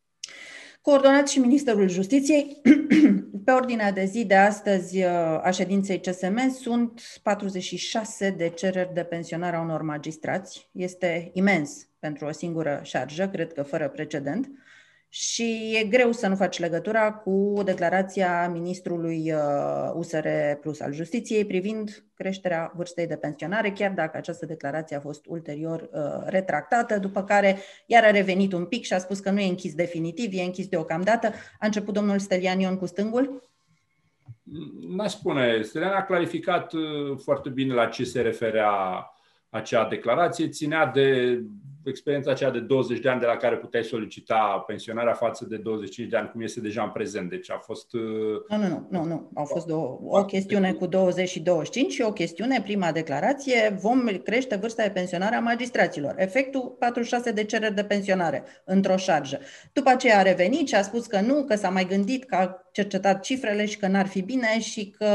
[0.80, 2.60] Coordonat și Ministerul Justiției,
[3.44, 5.10] pe ordinea de zi de astăzi uh,
[5.42, 10.68] a ședinței CSM sunt 46 de cereri de pensionare a unor magistrați.
[10.72, 14.50] Este imens pentru o singură șarjă, cred că fără precedent
[15.08, 19.32] și e greu să nu faci legătura cu declarația ministrului
[19.94, 25.00] USR uh, Plus al Justiției privind creșterea vârstei de pensionare, chiar dacă această declarație a
[25.00, 29.30] fost ulterior uh, retractată, după care iar a revenit un pic și a spus că
[29.30, 31.32] nu e închis definitiv, e închis deocamdată.
[31.58, 33.50] A început domnul Stelian Ion cu stângul?
[34.88, 35.62] N-aș spune.
[35.62, 36.80] Stelian a clarificat uh,
[37.22, 38.72] foarte bine la ce se referea
[39.50, 41.40] acea declarație, ținea de
[41.88, 46.08] experiența aceea de 20 de ani de la care puteai solicita pensionarea față de 25
[46.08, 47.30] de ani, cum este deja în prezent.
[47.30, 47.92] Deci a fost...
[47.92, 48.00] Uh,
[48.48, 49.30] nu, nu, nu, nu, nu.
[49.34, 54.06] Au fost două, o chestiune cu 20 și 25 și o chestiune, prima declarație, vom
[54.24, 56.14] crește vârsta de pensionare a magistraților.
[56.16, 59.40] Efectul 46 de cereri de pensionare într-o șarjă.
[59.72, 62.68] După aceea a revenit și a spus că nu, că s-a mai gândit, că a
[62.72, 65.06] cercetat cifrele și că n-ar fi bine și că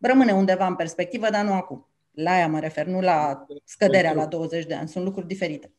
[0.00, 1.86] rămâne undeva în perspectivă, dar nu acum.
[2.12, 4.88] La aia mă refer, nu la scăderea la 20 de ani.
[4.88, 5.72] Sunt lucruri diferite.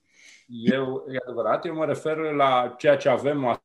[0.48, 3.62] Eu, e adevărat, eu mă refer la ceea ce avem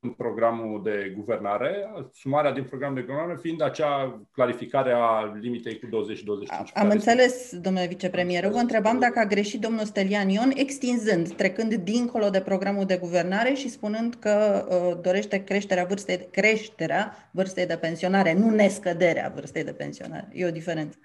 [0.00, 5.86] în programul de guvernare, sumarea din programul de guvernare fiind acea clarificare a limitei cu
[5.86, 6.70] 20 și 25.
[6.74, 8.46] Am înțeles, domnule vicepremier.
[8.46, 13.52] Vă întrebam dacă a greșit domnul Stelian Ion, extinzând, trecând dincolo de programul de guvernare
[13.52, 19.72] și spunând că uh, dorește creșterea vârstei, creșterea vârstei de pensionare, nu nescăderea vârstei de
[19.72, 20.28] pensionare.
[20.32, 20.98] E o diferență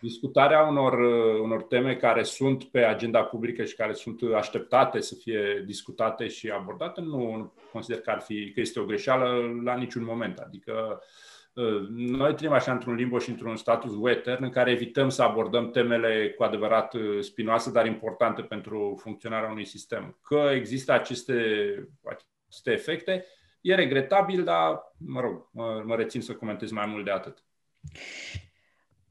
[0.00, 5.14] discutarea unor, uh, unor teme care sunt pe agenda publică și care sunt așteptate să
[5.14, 10.04] fie discutate și abordate, nu consider că ar fi că este o greșeală la niciun
[10.04, 10.38] moment.
[10.38, 11.02] Adică
[11.52, 15.70] uh, noi trăim așa într-un limbo și într-un status etern în care evităm să abordăm
[15.70, 20.18] temele cu adevărat uh, spinoase, dar importante pentru funcționarea unui sistem.
[20.22, 21.34] Că există aceste,
[22.04, 23.24] aceste efecte,
[23.60, 27.44] e regretabil, dar, mă rog, mă, mă rețin să comentez mai mult de atât.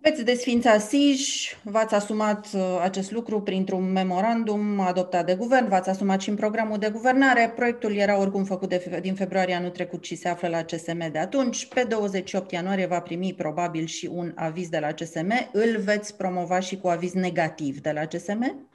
[0.09, 6.21] Veți desfința SIJ, v-ați asumat uh, acest lucru printr-un memorandum adoptat de guvern, v-ați asumat
[6.21, 7.53] și în programul de guvernare.
[7.55, 11.17] Proiectul era oricum făcut de, din februarie anul trecut și se află la CSM de
[11.17, 11.65] atunci.
[11.65, 15.49] Pe 28 ianuarie va primi probabil și un aviz de la CSM.
[15.51, 18.66] Îl veți promova și cu aviz negativ de la CSM?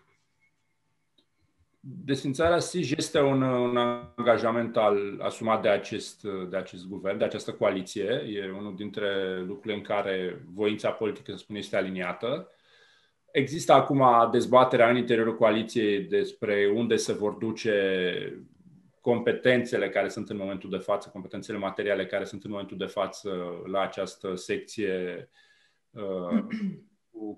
[1.85, 7.53] Desfințarea SIJ este un, un angajament al, asumat de acest, de acest guvern, de această
[7.53, 8.05] coaliție.
[8.05, 12.49] E unul dintre lucrurile în care voința politică, să spun, este aliniată.
[13.33, 18.45] Există acum dezbaterea în interiorul coaliției despre unde se vor duce
[19.01, 23.31] competențele care sunt în momentul de față, competențele materiale care sunt în momentul de față
[23.67, 25.29] la această secție
[25.91, 26.92] uh, cu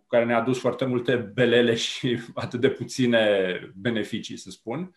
[0.06, 4.94] care ne-a adus foarte multe belele și atât de puține beneficii, să spun.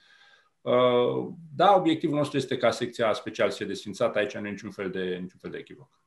[0.62, 4.18] Uh, da, obiectivul nostru este ca secția special să fie desfințată.
[4.18, 6.02] Aici nu e niciun fel de, niciun fel de echivoc.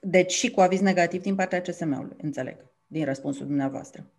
[0.00, 4.10] Deci și cu aviz negativ din partea CSM-ului, înțeleg, din răspunsul dumneavoastră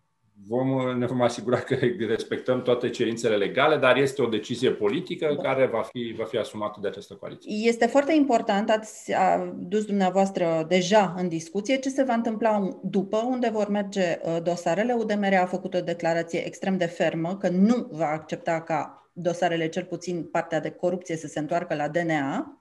[0.46, 5.42] vom, ne vom asigura că respectăm toate cerințele legale, dar este o decizie politică da.
[5.42, 7.68] care va fi, va fi asumată de această coaliție.
[7.68, 9.12] Este foarte important, ați
[9.56, 14.94] dus dumneavoastră deja în discuție, ce se va întâmpla după, unde vor merge uh, dosarele.
[14.94, 19.84] UDMR a făcut o declarație extrem de fermă că nu va accepta ca dosarele, cel
[19.84, 22.57] puțin partea de corupție, să se întoarcă la DNA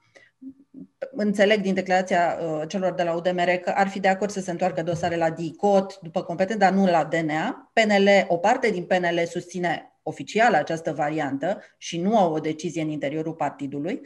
[1.16, 4.50] înțeleg din declarația uh, celor de la UDMR că ar fi de acord să se
[4.50, 7.70] întoarcă dosare la DICOT după competență, dar nu la DNA.
[7.72, 12.88] PNL, o parte din PNL susține oficial această variantă și nu au o decizie în
[12.88, 14.00] interiorul partidului.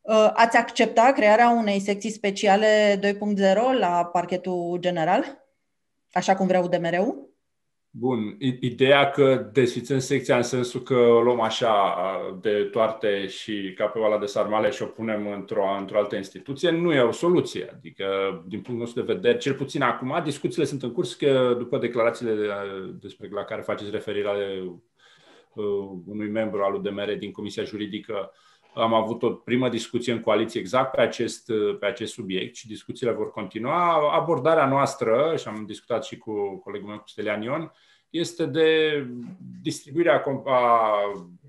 [0.00, 5.44] Uh, ați accepta crearea unei secții speciale 2.0 la parchetul general,
[6.12, 7.33] așa cum vrea UDMR-ul?
[7.96, 11.96] Bun, ideea că desfițăm secția în sensul că o luăm așa
[12.40, 16.70] de toarte și ca pe oala de sarmale și o punem într-o, într-o altă instituție,
[16.70, 17.70] nu e o soluție.
[17.72, 18.04] Adică,
[18.46, 22.34] din punctul nostru de vedere, cel puțin acum, discuțiile sunt în curs, că după declarațiile
[23.00, 24.62] despre la care faceți referire ale
[25.54, 25.64] uh,
[26.06, 28.32] unui membru al UDMR din Comisia Juridică,
[28.74, 33.12] am avut o primă discuție în coaliție exact pe acest, pe acest subiect și discuțiile
[33.12, 34.14] vor continua.
[34.14, 37.72] Abordarea noastră, și am discutat și cu colegul meu, cu Stelian Ion,
[38.10, 38.66] este de
[39.62, 40.90] distribuirea a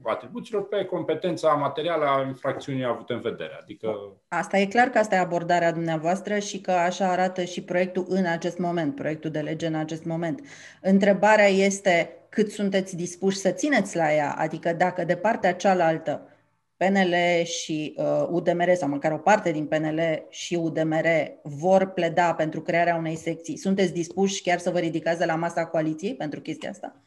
[0.04, 3.60] atribuțiilor pe competența materială a infracțiunii avute în vedere.
[3.62, 3.96] Adică...
[4.28, 8.26] Asta e clar că asta e abordarea dumneavoastră și că așa arată și proiectul în
[8.26, 10.42] acest moment, proiectul de lege în acest moment.
[10.82, 16.30] Întrebarea este cât sunteți dispuși să țineți la ea, adică dacă de partea cealaltă
[16.78, 21.08] PNL și uh, UDMR, sau măcar o parte din PNL și UDMR,
[21.44, 25.66] vor pleda pentru crearea unei secții, sunteți dispuși chiar să vă ridicați de la masa
[25.66, 27.04] coaliției pentru chestia asta?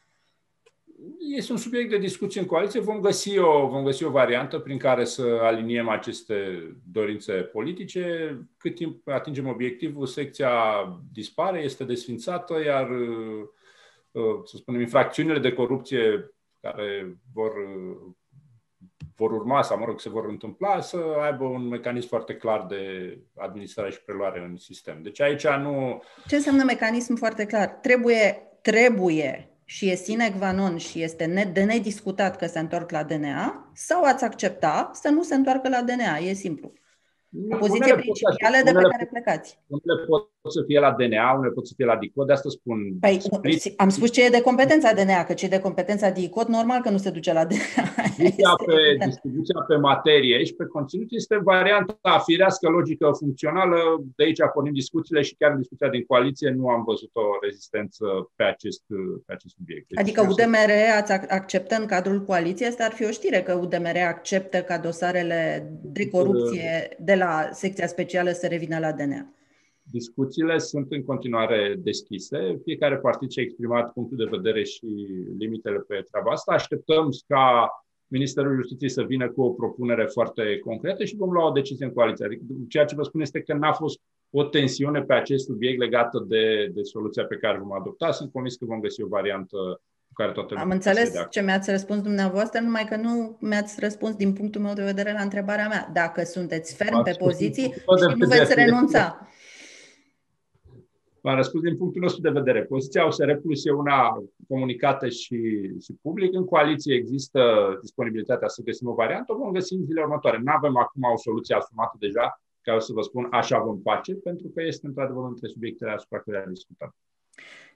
[1.36, 2.80] Este un subiect de discuție în coaliție.
[2.80, 6.36] Vom găsi, o, vom găsi o variantă prin care să aliniem aceste
[6.92, 8.36] dorințe politice.
[8.56, 10.52] Cât timp atingem obiectivul, secția
[11.12, 17.52] dispare, este desfințată, iar, uh, să spunem, infracțiunile de corupție care vor
[19.18, 22.82] vor urma sau, mă rog, se vor întâmpla, să aibă un mecanism foarte clar de
[23.36, 24.98] administrare și preluare în sistem.
[25.02, 26.02] Deci aici nu...
[26.26, 27.68] Ce înseamnă mecanism foarte clar?
[27.68, 33.02] Trebuie, trebuie și e sine qua non și este de nediscutat că se întorc la
[33.02, 36.16] DNA sau ați accepta să nu se întoarcă la DNA?
[36.16, 36.72] E simplu.
[37.50, 39.58] O poziție principală de pe care plecați.
[39.66, 42.78] Unele pot să fie la DNA, unele pot să fie la DICOT, de asta spun.
[43.00, 43.62] Păi, split.
[43.76, 46.90] am spus ce e de competența DNA, că ce e de competența DICOT, normal că
[46.90, 47.84] nu se duce la DNA.
[48.04, 53.78] Distribuția pe, distribuția pe materie și pe conținut este varianta firească, logică, funcțională.
[54.16, 58.06] De aici pornim discuțiile și chiar în discuția din coaliție nu am văzut o rezistență
[58.36, 58.82] pe acest,
[59.26, 59.88] pe acest subiect.
[59.88, 63.96] Deci, adică UDMR ați acceptă în cadrul coaliției, asta ar fi o știre că UDMR
[64.08, 69.32] acceptă ca dosarele de corupție de la secția specială să revină la DNA.
[69.82, 72.60] Discuțiile sunt în continuare deschise.
[72.62, 74.86] Fiecare partid și-a exprimat punctul de vedere și
[75.38, 76.52] limitele pe treaba asta.
[76.52, 77.70] Așteptăm ca
[78.06, 81.92] Ministerul Justiției să vină cu o propunere foarte concretă și vom lua o decizie în
[81.92, 82.24] coaliție.
[82.24, 84.00] Adică, ceea ce vă spun este că n-a fost
[84.30, 88.10] o tensiune pe acest subiect legată de, de soluția pe care vom adopta.
[88.10, 92.00] Sunt convins că vom găsi o variantă cu care toată Am înțeles ce mi-ați răspuns
[92.00, 95.90] dumneavoastră, numai că nu mi-ați răspuns din punctul meu de vedere la întrebarea mea.
[95.92, 99.28] Dacă sunteți ferm pe poziții și nu veți renunța.
[101.20, 102.64] V-am răspuns din punctul nostru de vedere.
[102.64, 105.38] Poziția OSR Plus e una comunicată și,
[105.80, 106.34] și public.
[106.34, 107.40] În coaliție există
[107.80, 109.32] disponibilitatea să găsim o variantă.
[109.32, 110.40] O vom găsi în zilele următoare.
[110.44, 114.14] Nu avem acum o soluție asumată deja, ca o să vă spun așa vom face,
[114.14, 116.94] pentru că este într-adevăr între subiectele asupra care discutăm.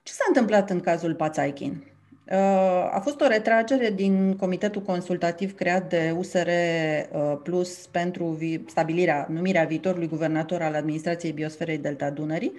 [0.02, 1.91] Ce s-a întâmplat în cazul Pațaichin?
[2.26, 9.26] Uh, a fost o retragere din comitetul consultativ creat de USR uh, Plus pentru stabilirea,
[9.28, 12.52] numirea viitorului guvernator al administrației biosferei Delta Dunării,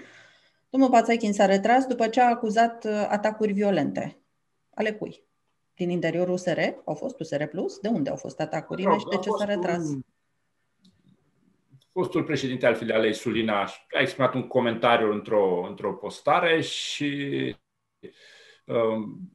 [0.74, 4.18] Domnul Pațaichin s-a retras după ce a acuzat uh, atacuri violente.
[4.74, 5.24] Ale cui?
[5.74, 6.60] Din interiorul USR?
[6.86, 7.80] Au fost USR Plus?
[7.80, 9.78] De unde au fost atacurile și de ce s-a retras?
[9.78, 10.00] Un...
[11.92, 17.56] Fostul președinte al filialei Sulina a exprimat un comentariu într-o, într-o postare și
[18.66, 19.32] um,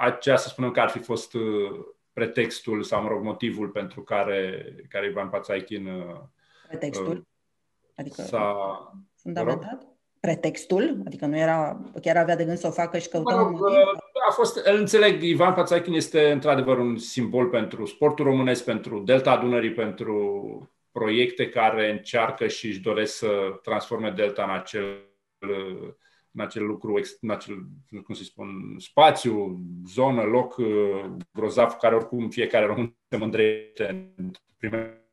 [0.00, 1.70] aceea să spunem că ar fi fost uh,
[2.12, 6.16] pretextul sau, mă rog, motivul pentru care, care Ivan Pațaichin uh,
[6.68, 7.26] Pretextul?
[7.94, 8.54] Adică s-a,
[9.14, 9.90] fundamentat?
[10.20, 13.52] pretextul, adică nu era, chiar avea de gând să o facă și căuta mă rog,
[13.52, 13.76] un motiv?
[14.28, 19.36] A fost, îl înțeleg, Ivan Pațachin este într-adevăr un simbol pentru sportul românesc, pentru Delta
[19.36, 23.28] Dunării, pentru proiecte care încearcă și își doresc să
[23.62, 25.08] transforme Delta în acel,
[26.32, 27.54] în acel lucru, în acel,
[28.04, 34.30] cum să spun, spațiu, zonă, loc uh, grozav, care oricum fiecare român se mândrește în
[34.56, 35.10] primele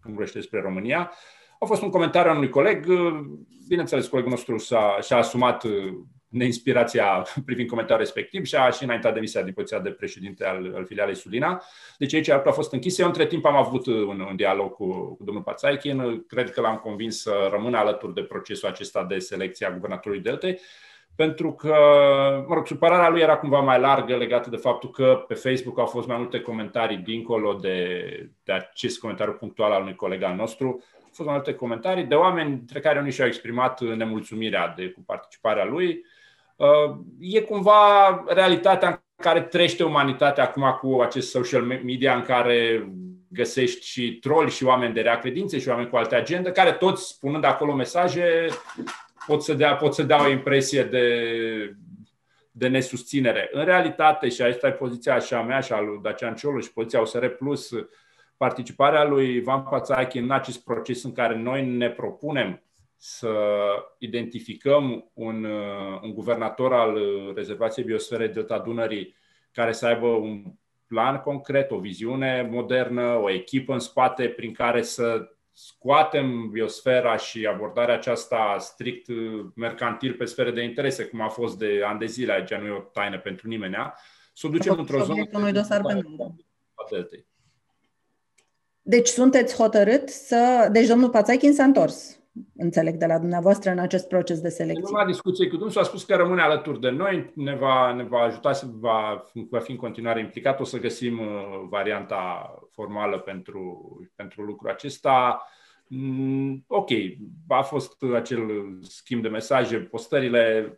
[0.00, 1.12] lucruri despre România.
[1.58, 2.86] A fost un comentariu al unui coleg.
[3.68, 5.94] Bineînțeles, colegul nostru s-a, și-a asumat uh,
[6.28, 10.84] neinspirația privind comentariul respectiv și a și înaintat demisia din poziția de președinte al, al
[10.84, 11.62] filialei Sulina.
[11.98, 13.00] Deci aici a fost închisă.
[13.00, 16.24] Eu între timp am avut uh, un, un dialog cu, cu domnul Pațaichin.
[16.26, 20.58] Cred că l-am convins să rămână alături de procesul acesta de selecție a guvernatorului Deltei
[21.16, 21.74] pentru că,
[22.48, 25.86] mă rog, supărarea lui era cumva mai largă legată de faptul că pe Facebook au
[25.86, 30.84] fost mai multe comentarii dincolo de, de acest comentariu punctual al unui coleg al nostru,
[31.16, 35.64] fost mai multe comentarii de oameni, între care unii și-au exprimat nemulțumirea de, cu participarea
[35.64, 36.04] lui.
[36.56, 42.88] Uh, e cumva realitatea în care trește umanitatea acum cu acest social media în care
[43.28, 47.08] găsești și troli și oameni de rea credințe și oameni cu alte agende, care toți
[47.08, 48.46] spunând acolo mesaje
[49.26, 51.76] pot să dea, pot să dea o impresie de,
[52.50, 53.48] de nesusținere.
[53.52, 57.00] În realitate, și aici e poziția așa mea și a lui Dacian Ciolo și poziția
[57.00, 57.70] OSR Plus,
[58.36, 62.62] participarea lui Ivan Pațachi în acest proces în care noi ne propunem
[62.96, 63.34] să
[63.98, 66.98] identificăm un, uh, un guvernator al
[67.34, 69.14] rezervației biosferei Delta Dunării
[69.52, 70.42] care să aibă un
[70.86, 77.46] plan concret, o viziune modernă, o echipă în spate prin care să scoatem biosfera și
[77.46, 79.06] abordarea aceasta strict
[79.54, 82.70] mercantil pe sfere de interese, cum a fost de ani de zile, aici nu e
[82.70, 83.76] o taină pentru nimeni,
[84.34, 85.26] să o ducem într-o zonă...
[85.32, 86.36] Unui dosar pentru
[88.82, 90.68] Deci sunteți hotărât să...
[90.72, 92.20] Deci domnul Pațaichin s-a întors
[92.56, 94.82] înțeleg de la dumneavoastră în acest proces de selecție.
[94.86, 98.02] În urma discuției cu dânsul a spus că rămâne alături de noi, ne va, ne
[98.02, 101.26] va ajuta să va, va fi în continuare implicat, o să găsim uh,
[101.68, 105.46] varianta formală pentru, pentru lucrul acesta.
[105.86, 106.90] Mm, ok,
[107.48, 108.40] a fost acel
[108.80, 110.76] schimb de mesaje, postările.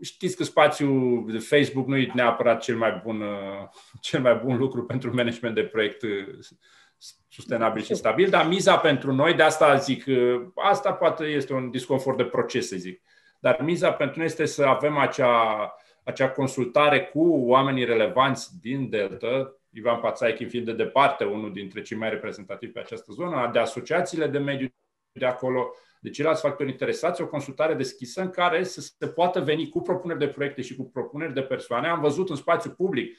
[0.00, 3.68] Știți că spațiul de Facebook nu e neapărat cel mai bun, uh,
[4.00, 6.38] cel mai bun lucru pentru management de proiect uh,
[7.28, 10.04] sustenabil și stabil, dar miza pentru noi, de asta zic,
[10.54, 13.02] asta poate este un disconfort de proces, să zic,
[13.40, 15.74] dar miza pentru noi este să avem acea,
[16.04, 21.96] acea consultare cu oamenii relevanți din Delta, Ivan Pațaichi fiind de departe unul dintre cei
[21.96, 24.68] mai reprezentativi pe această zonă, de asociațiile de mediu
[25.12, 25.70] de acolo,
[26.00, 30.18] de ceilalți factori interesați, o consultare deschisă în care să se poată veni cu propuneri
[30.18, 31.88] de proiecte și cu propuneri de persoane.
[31.88, 33.16] Am văzut în spațiu public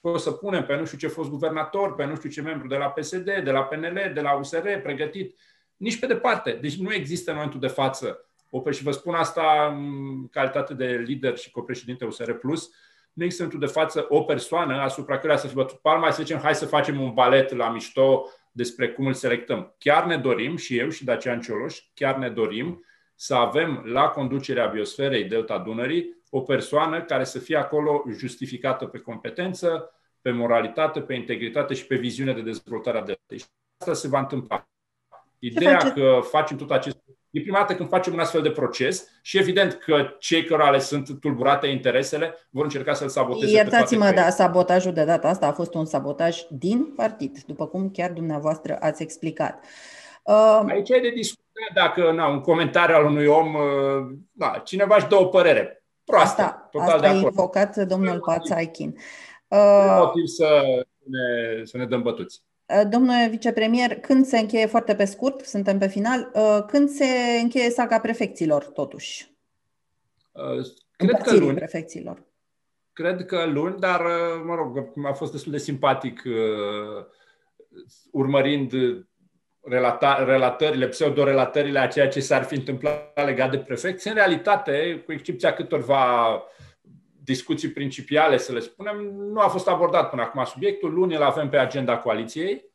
[0.00, 2.76] o să punem pe nu știu ce fost guvernator, pe nu știu ce membru de
[2.76, 5.38] la PSD, de la PNL, de la USR, pregătit.
[5.76, 6.58] Nici pe departe.
[6.60, 10.86] Deci nu există în momentul de față, o, și vă spun asta în calitate de
[10.86, 12.70] lider și copreședinte USR+, Plus,
[13.12, 16.22] nu există în momentul de față o persoană asupra căreia să fi bătut palma să
[16.22, 19.74] zicem hai să facem un balet la mișto despre cum îl selectăm.
[19.78, 22.84] Chiar ne dorim, și eu și Dacian Cioloș, chiar ne dorim
[23.14, 28.98] să avem la conducerea biosferei Delta Dunării o persoană care să fie acolo justificată pe
[28.98, 33.34] competență, pe moralitate, pe integritate și pe viziune de dezvoltare a Delta.
[33.36, 33.44] Și
[33.78, 34.68] asta se va întâmpla.
[35.38, 36.96] Ideea că facem tot acest
[37.30, 40.78] E prima dată când facem un astfel de proces și evident că cei care le
[40.78, 43.52] sunt tulburate interesele vor încerca să-l saboteze.
[43.52, 48.10] Iertați-mă, da, sabotajul de data asta a fost un sabotaj din partid, după cum chiar
[48.10, 49.64] dumneavoastră ați explicat.
[50.22, 54.96] Uh, Aici e de discutat dacă na, un comentariu al unui om, uh, na, cineva
[54.96, 55.79] își dă o părere
[56.10, 56.42] proastă.
[56.42, 57.24] Asta, total asta de acord.
[57.24, 58.96] a invocat domnul Pațaichin.
[59.48, 60.62] Uh, motiv să
[61.04, 62.42] ne, să ne dăm bătuți.
[62.66, 66.30] Uh, domnule vicepremier, când se încheie foarte pe scurt, suntem pe final,
[66.66, 67.06] când se
[67.42, 69.34] încheie saga prefecților, totuși?
[70.96, 71.56] Cred că luni.
[71.56, 72.22] prefecților.
[72.92, 74.02] Cred că luni, dar,
[74.44, 76.22] mă rog, a fost destul de simpatic
[78.10, 78.72] urmărind
[79.62, 84.08] relata, relatările, pseudo-relatările a ceea ce s-ar fi întâmplat legat de prefecți.
[84.08, 86.02] În realitate, cu excepția câtorva
[87.24, 88.96] discuții principiale, să le spunem,
[89.32, 90.94] nu a fost abordat până acum subiectul.
[90.94, 92.68] Luni îl avem pe agenda coaliției.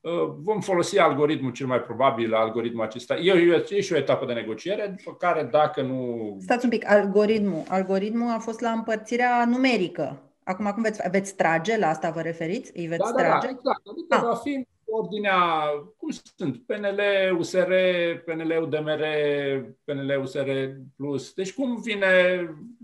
[0.00, 0.12] Uh,
[0.42, 3.16] vom folosi algoritmul cel mai probabil, algoritmul acesta.
[3.16, 6.36] E, e și o etapă de negociere, după care dacă nu...
[6.40, 7.62] Stați un pic, algoritmul.
[7.68, 10.25] Algoritmul a fost la împărțirea numerică.
[10.46, 12.70] Acum, cum veți, veți trage, la asta vă referiți?
[12.74, 13.46] Îi veți da, trage?
[13.46, 13.86] Da, da, exact.
[13.90, 14.20] Adică ah.
[14.22, 15.38] va fi ordinea,
[15.96, 17.00] cum sunt, PNL,
[17.38, 17.72] USR,
[18.24, 19.02] PNL, UDMR,
[19.84, 20.50] PNL, USR
[20.96, 21.32] Plus.
[21.32, 22.06] Deci cum vine,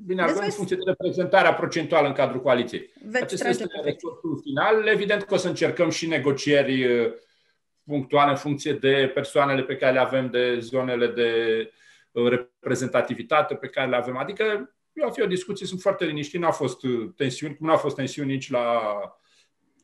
[0.06, 2.92] vine deci în funcție de reprezentarea procentuală în cadrul coaliției.
[3.12, 4.86] Acesta este raportul final.
[4.86, 7.12] Evident că o să încercăm și negocieri uh,
[7.84, 11.30] punctuale în funcție de persoanele pe care le avem, de zonele de
[12.12, 14.16] uh, reprezentativitate pe care le avem.
[14.16, 17.96] Adică va fi o discuție, sunt foarte liniștit, n-a fost uh, tensiuni, cum n-a fost
[17.96, 18.80] tensiuni nici la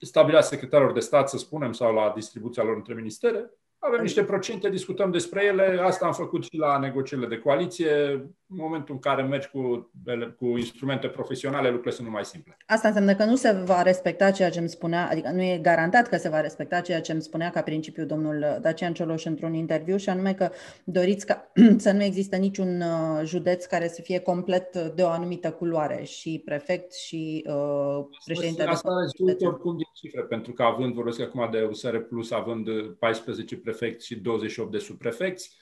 [0.01, 3.51] stabilirea secretarilor de stat, să spunem, sau la distribuția lor între ministere.
[3.79, 5.81] Avem niște procente, discutăm despre ele.
[5.83, 8.25] Asta am făcut și la negocierile de coaliție.
[8.51, 9.91] În momentul în care mergi cu,
[10.39, 12.57] cu instrumente profesionale, lucrurile sunt mai simple.
[12.67, 16.09] Asta înseamnă că nu se va respecta ceea ce îmi spunea, adică nu e garantat
[16.09, 19.97] că se va respecta ceea ce îmi spunea ca principiu domnul Dacian Cioloș într-un interviu,
[19.97, 20.51] și anume că
[20.85, 25.51] doriți ca să nu există niciun uh, județ care să fie complet de o anumită
[25.51, 31.21] culoare, și prefect și uh, președinte Asta rezultă oricum din cifre, pentru că având, vorbesc
[31.21, 32.69] acum de USR Plus, având
[32.99, 35.57] 14 prefecți și 28 de subprefecți.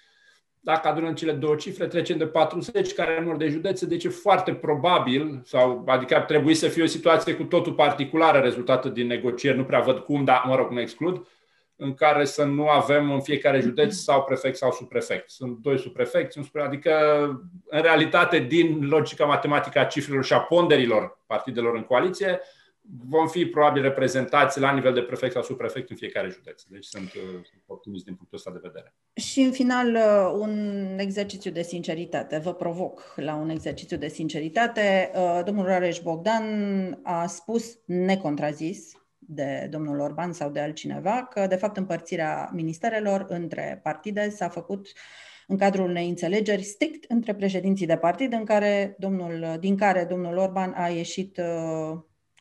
[0.66, 4.54] Dacă adunăm cele două cifre, trecem de 40 care număr de județe, deci e foarte
[4.54, 9.56] probabil, sau adică ar trebui să fie o situație cu totul particulară rezultată din negocieri,
[9.56, 11.26] nu prea văd cum, dar mă rog, nu exclud,
[11.76, 15.30] în care să nu avem în fiecare județ sau prefect sau subprefect.
[15.30, 16.92] Sunt doi subprefecți, adică
[17.66, 22.40] în realitate din logica matematică a cifrelor și a ponderilor partidelor în coaliție,
[23.08, 26.62] vom fi probabil reprezentați la nivel de prefect sau subprefect în fiecare județ.
[26.62, 28.94] Deci sunt, uh, sunt optimist din punctul ăsta de vedere.
[29.14, 32.38] Și în final, uh, un exercițiu de sinceritate.
[32.38, 35.10] Vă provoc la un exercițiu de sinceritate.
[35.14, 36.44] Uh, domnul Rareș Bogdan
[37.02, 43.80] a spus, necontrazis, de domnul Orban sau de altcineva, că de fapt împărțirea ministerelor între
[43.82, 44.92] partide s-a făcut
[45.46, 50.36] în cadrul unei înțelegeri strict între președinții de partid în care domnul, din care domnul
[50.36, 51.40] Orban a ieșit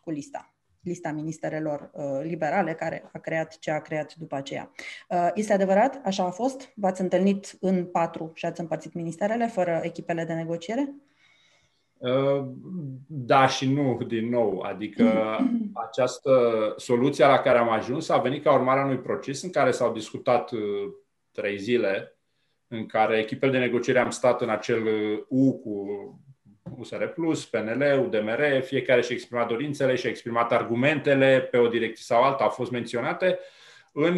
[0.06, 0.54] cu lista.
[0.82, 4.72] lista ministerelor uh, liberale care a creat ce a creat după aceea.
[5.10, 6.02] Uh, este adevărat?
[6.04, 6.72] Așa a fost?
[6.76, 10.94] V-ați întâlnit în patru și ați împărțit ministerele fără echipele de negociere?
[11.98, 12.46] Uh,
[13.08, 14.60] da și nu, din nou.
[14.60, 15.04] Adică
[15.90, 16.32] această
[16.78, 19.94] soluție la care am ajuns a venit ca urmare a unui proces în care s-au
[19.94, 20.60] discutat uh,
[21.32, 22.18] trei zile,
[22.68, 25.86] în care echipele de negociere am stat în acel uh, U cu
[26.80, 32.24] USR Plus, PNL, UDMR, fiecare și-a exprimat dorințele și-a exprimat argumentele pe o direcție sau
[32.24, 33.40] alta, au fost menționate.
[33.92, 34.16] În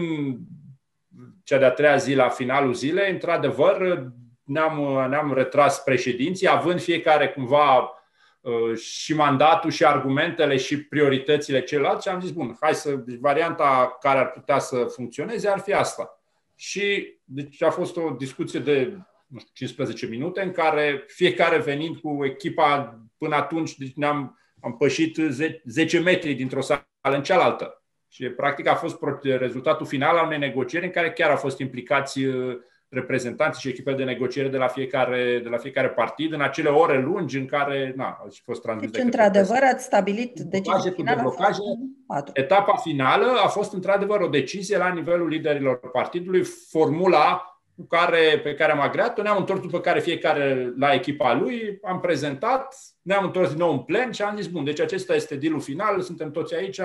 [1.43, 4.07] cea de-a treia zi, la finalul zilei, într-adevăr,
[4.43, 7.91] ne-am, ne-am retras președinții, având fiecare cumva
[8.41, 13.19] uh, și mandatul și argumentele și prioritățile celelalte și am zis, bun, hai să, deci
[13.19, 16.21] varianta care ar putea să funcționeze ar fi asta.
[16.55, 18.97] Și deci a fost o discuție de
[19.27, 24.77] nu știu, 15 minute în care fiecare venind cu echipa până atunci, deci ne-am am
[24.77, 25.17] pășit
[25.65, 27.81] 10 metri dintr-o sală în cealaltă.
[28.09, 32.23] Și practic a fost rezultatul final al unei negocieri în care chiar au fost implicați
[32.23, 32.57] uh,
[32.89, 37.01] reprezentanții și echipele de negociere de la fiecare, de la fiecare partid în acele ore
[37.01, 38.91] lungi în care na, au fost transmis.
[38.91, 41.21] Deci, de într-adevăr, ați stabilit decizia finală.
[41.21, 41.61] Blocaje,
[42.33, 48.53] etapa finală a fost, într-adevăr, o decizie la nivelul liderilor partidului, formula cu care, pe
[48.53, 53.49] care am agreat-o, ne-am întors după care fiecare la echipa lui, am prezentat, ne-am întors
[53.49, 56.55] din nou în plen și am zis, bun, deci acesta este dealul final, suntem toți
[56.55, 56.79] aici,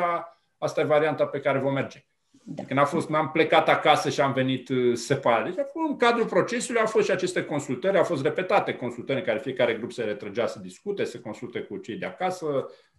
[0.58, 2.06] asta e varianta pe care vom merge.
[2.44, 2.64] Da.
[2.64, 5.44] Când a fost, n-am plecat acasă și am venit uh, separat.
[5.44, 9.38] Deci, în cadrul procesului au fost și aceste consultări, au fost repetate consultări în care
[9.38, 12.46] fiecare grup se retrăgea să discute, să consulte cu cei de acasă,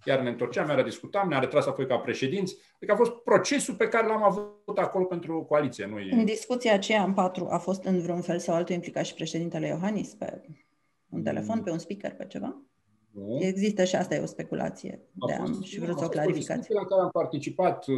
[0.05, 2.57] iar ne întorceam, iar discutam, ne-a retras apoi ca președinți.
[2.79, 5.85] Deci a fost procesul pe care l-am avut acolo pentru coaliție.
[5.85, 9.13] Nu în discuția aceea în patru a fost în vreun fel sau altul implicat și
[9.13, 10.41] președintele Iohannis pe
[11.09, 12.61] un telefon, pe un speaker, pe ceva?
[13.13, 13.39] Nu?
[13.41, 14.99] Există și asta e o speculație.
[15.19, 16.73] A de am și vrut să o clarificați.
[16.73, 17.95] la care am participat uh,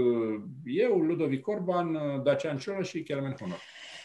[0.66, 3.57] eu, Ludovic Orban, uh, Dacian Ciolă și Kelmen Honor.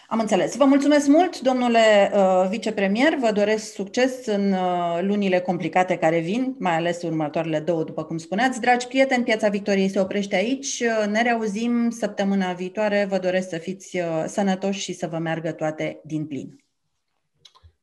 [0.08, 0.56] Am înțeles.
[0.56, 3.14] Vă mulțumesc mult, domnule uh, vicepremier.
[3.14, 8.18] Vă doresc succes în uh, lunile complicate care vin, mai ales următoarele două, după cum
[8.18, 8.60] spuneați.
[8.60, 10.82] Dragi prieteni, Piața Victoriei se oprește aici.
[11.10, 13.06] Ne reauzim săptămâna viitoare.
[13.08, 16.64] Vă doresc să fiți uh, sănătoși și să vă meargă toate din plin.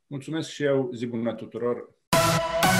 [0.07, 0.89] Mulțumesc și eu.
[0.93, 1.95] Zi bună tuturor.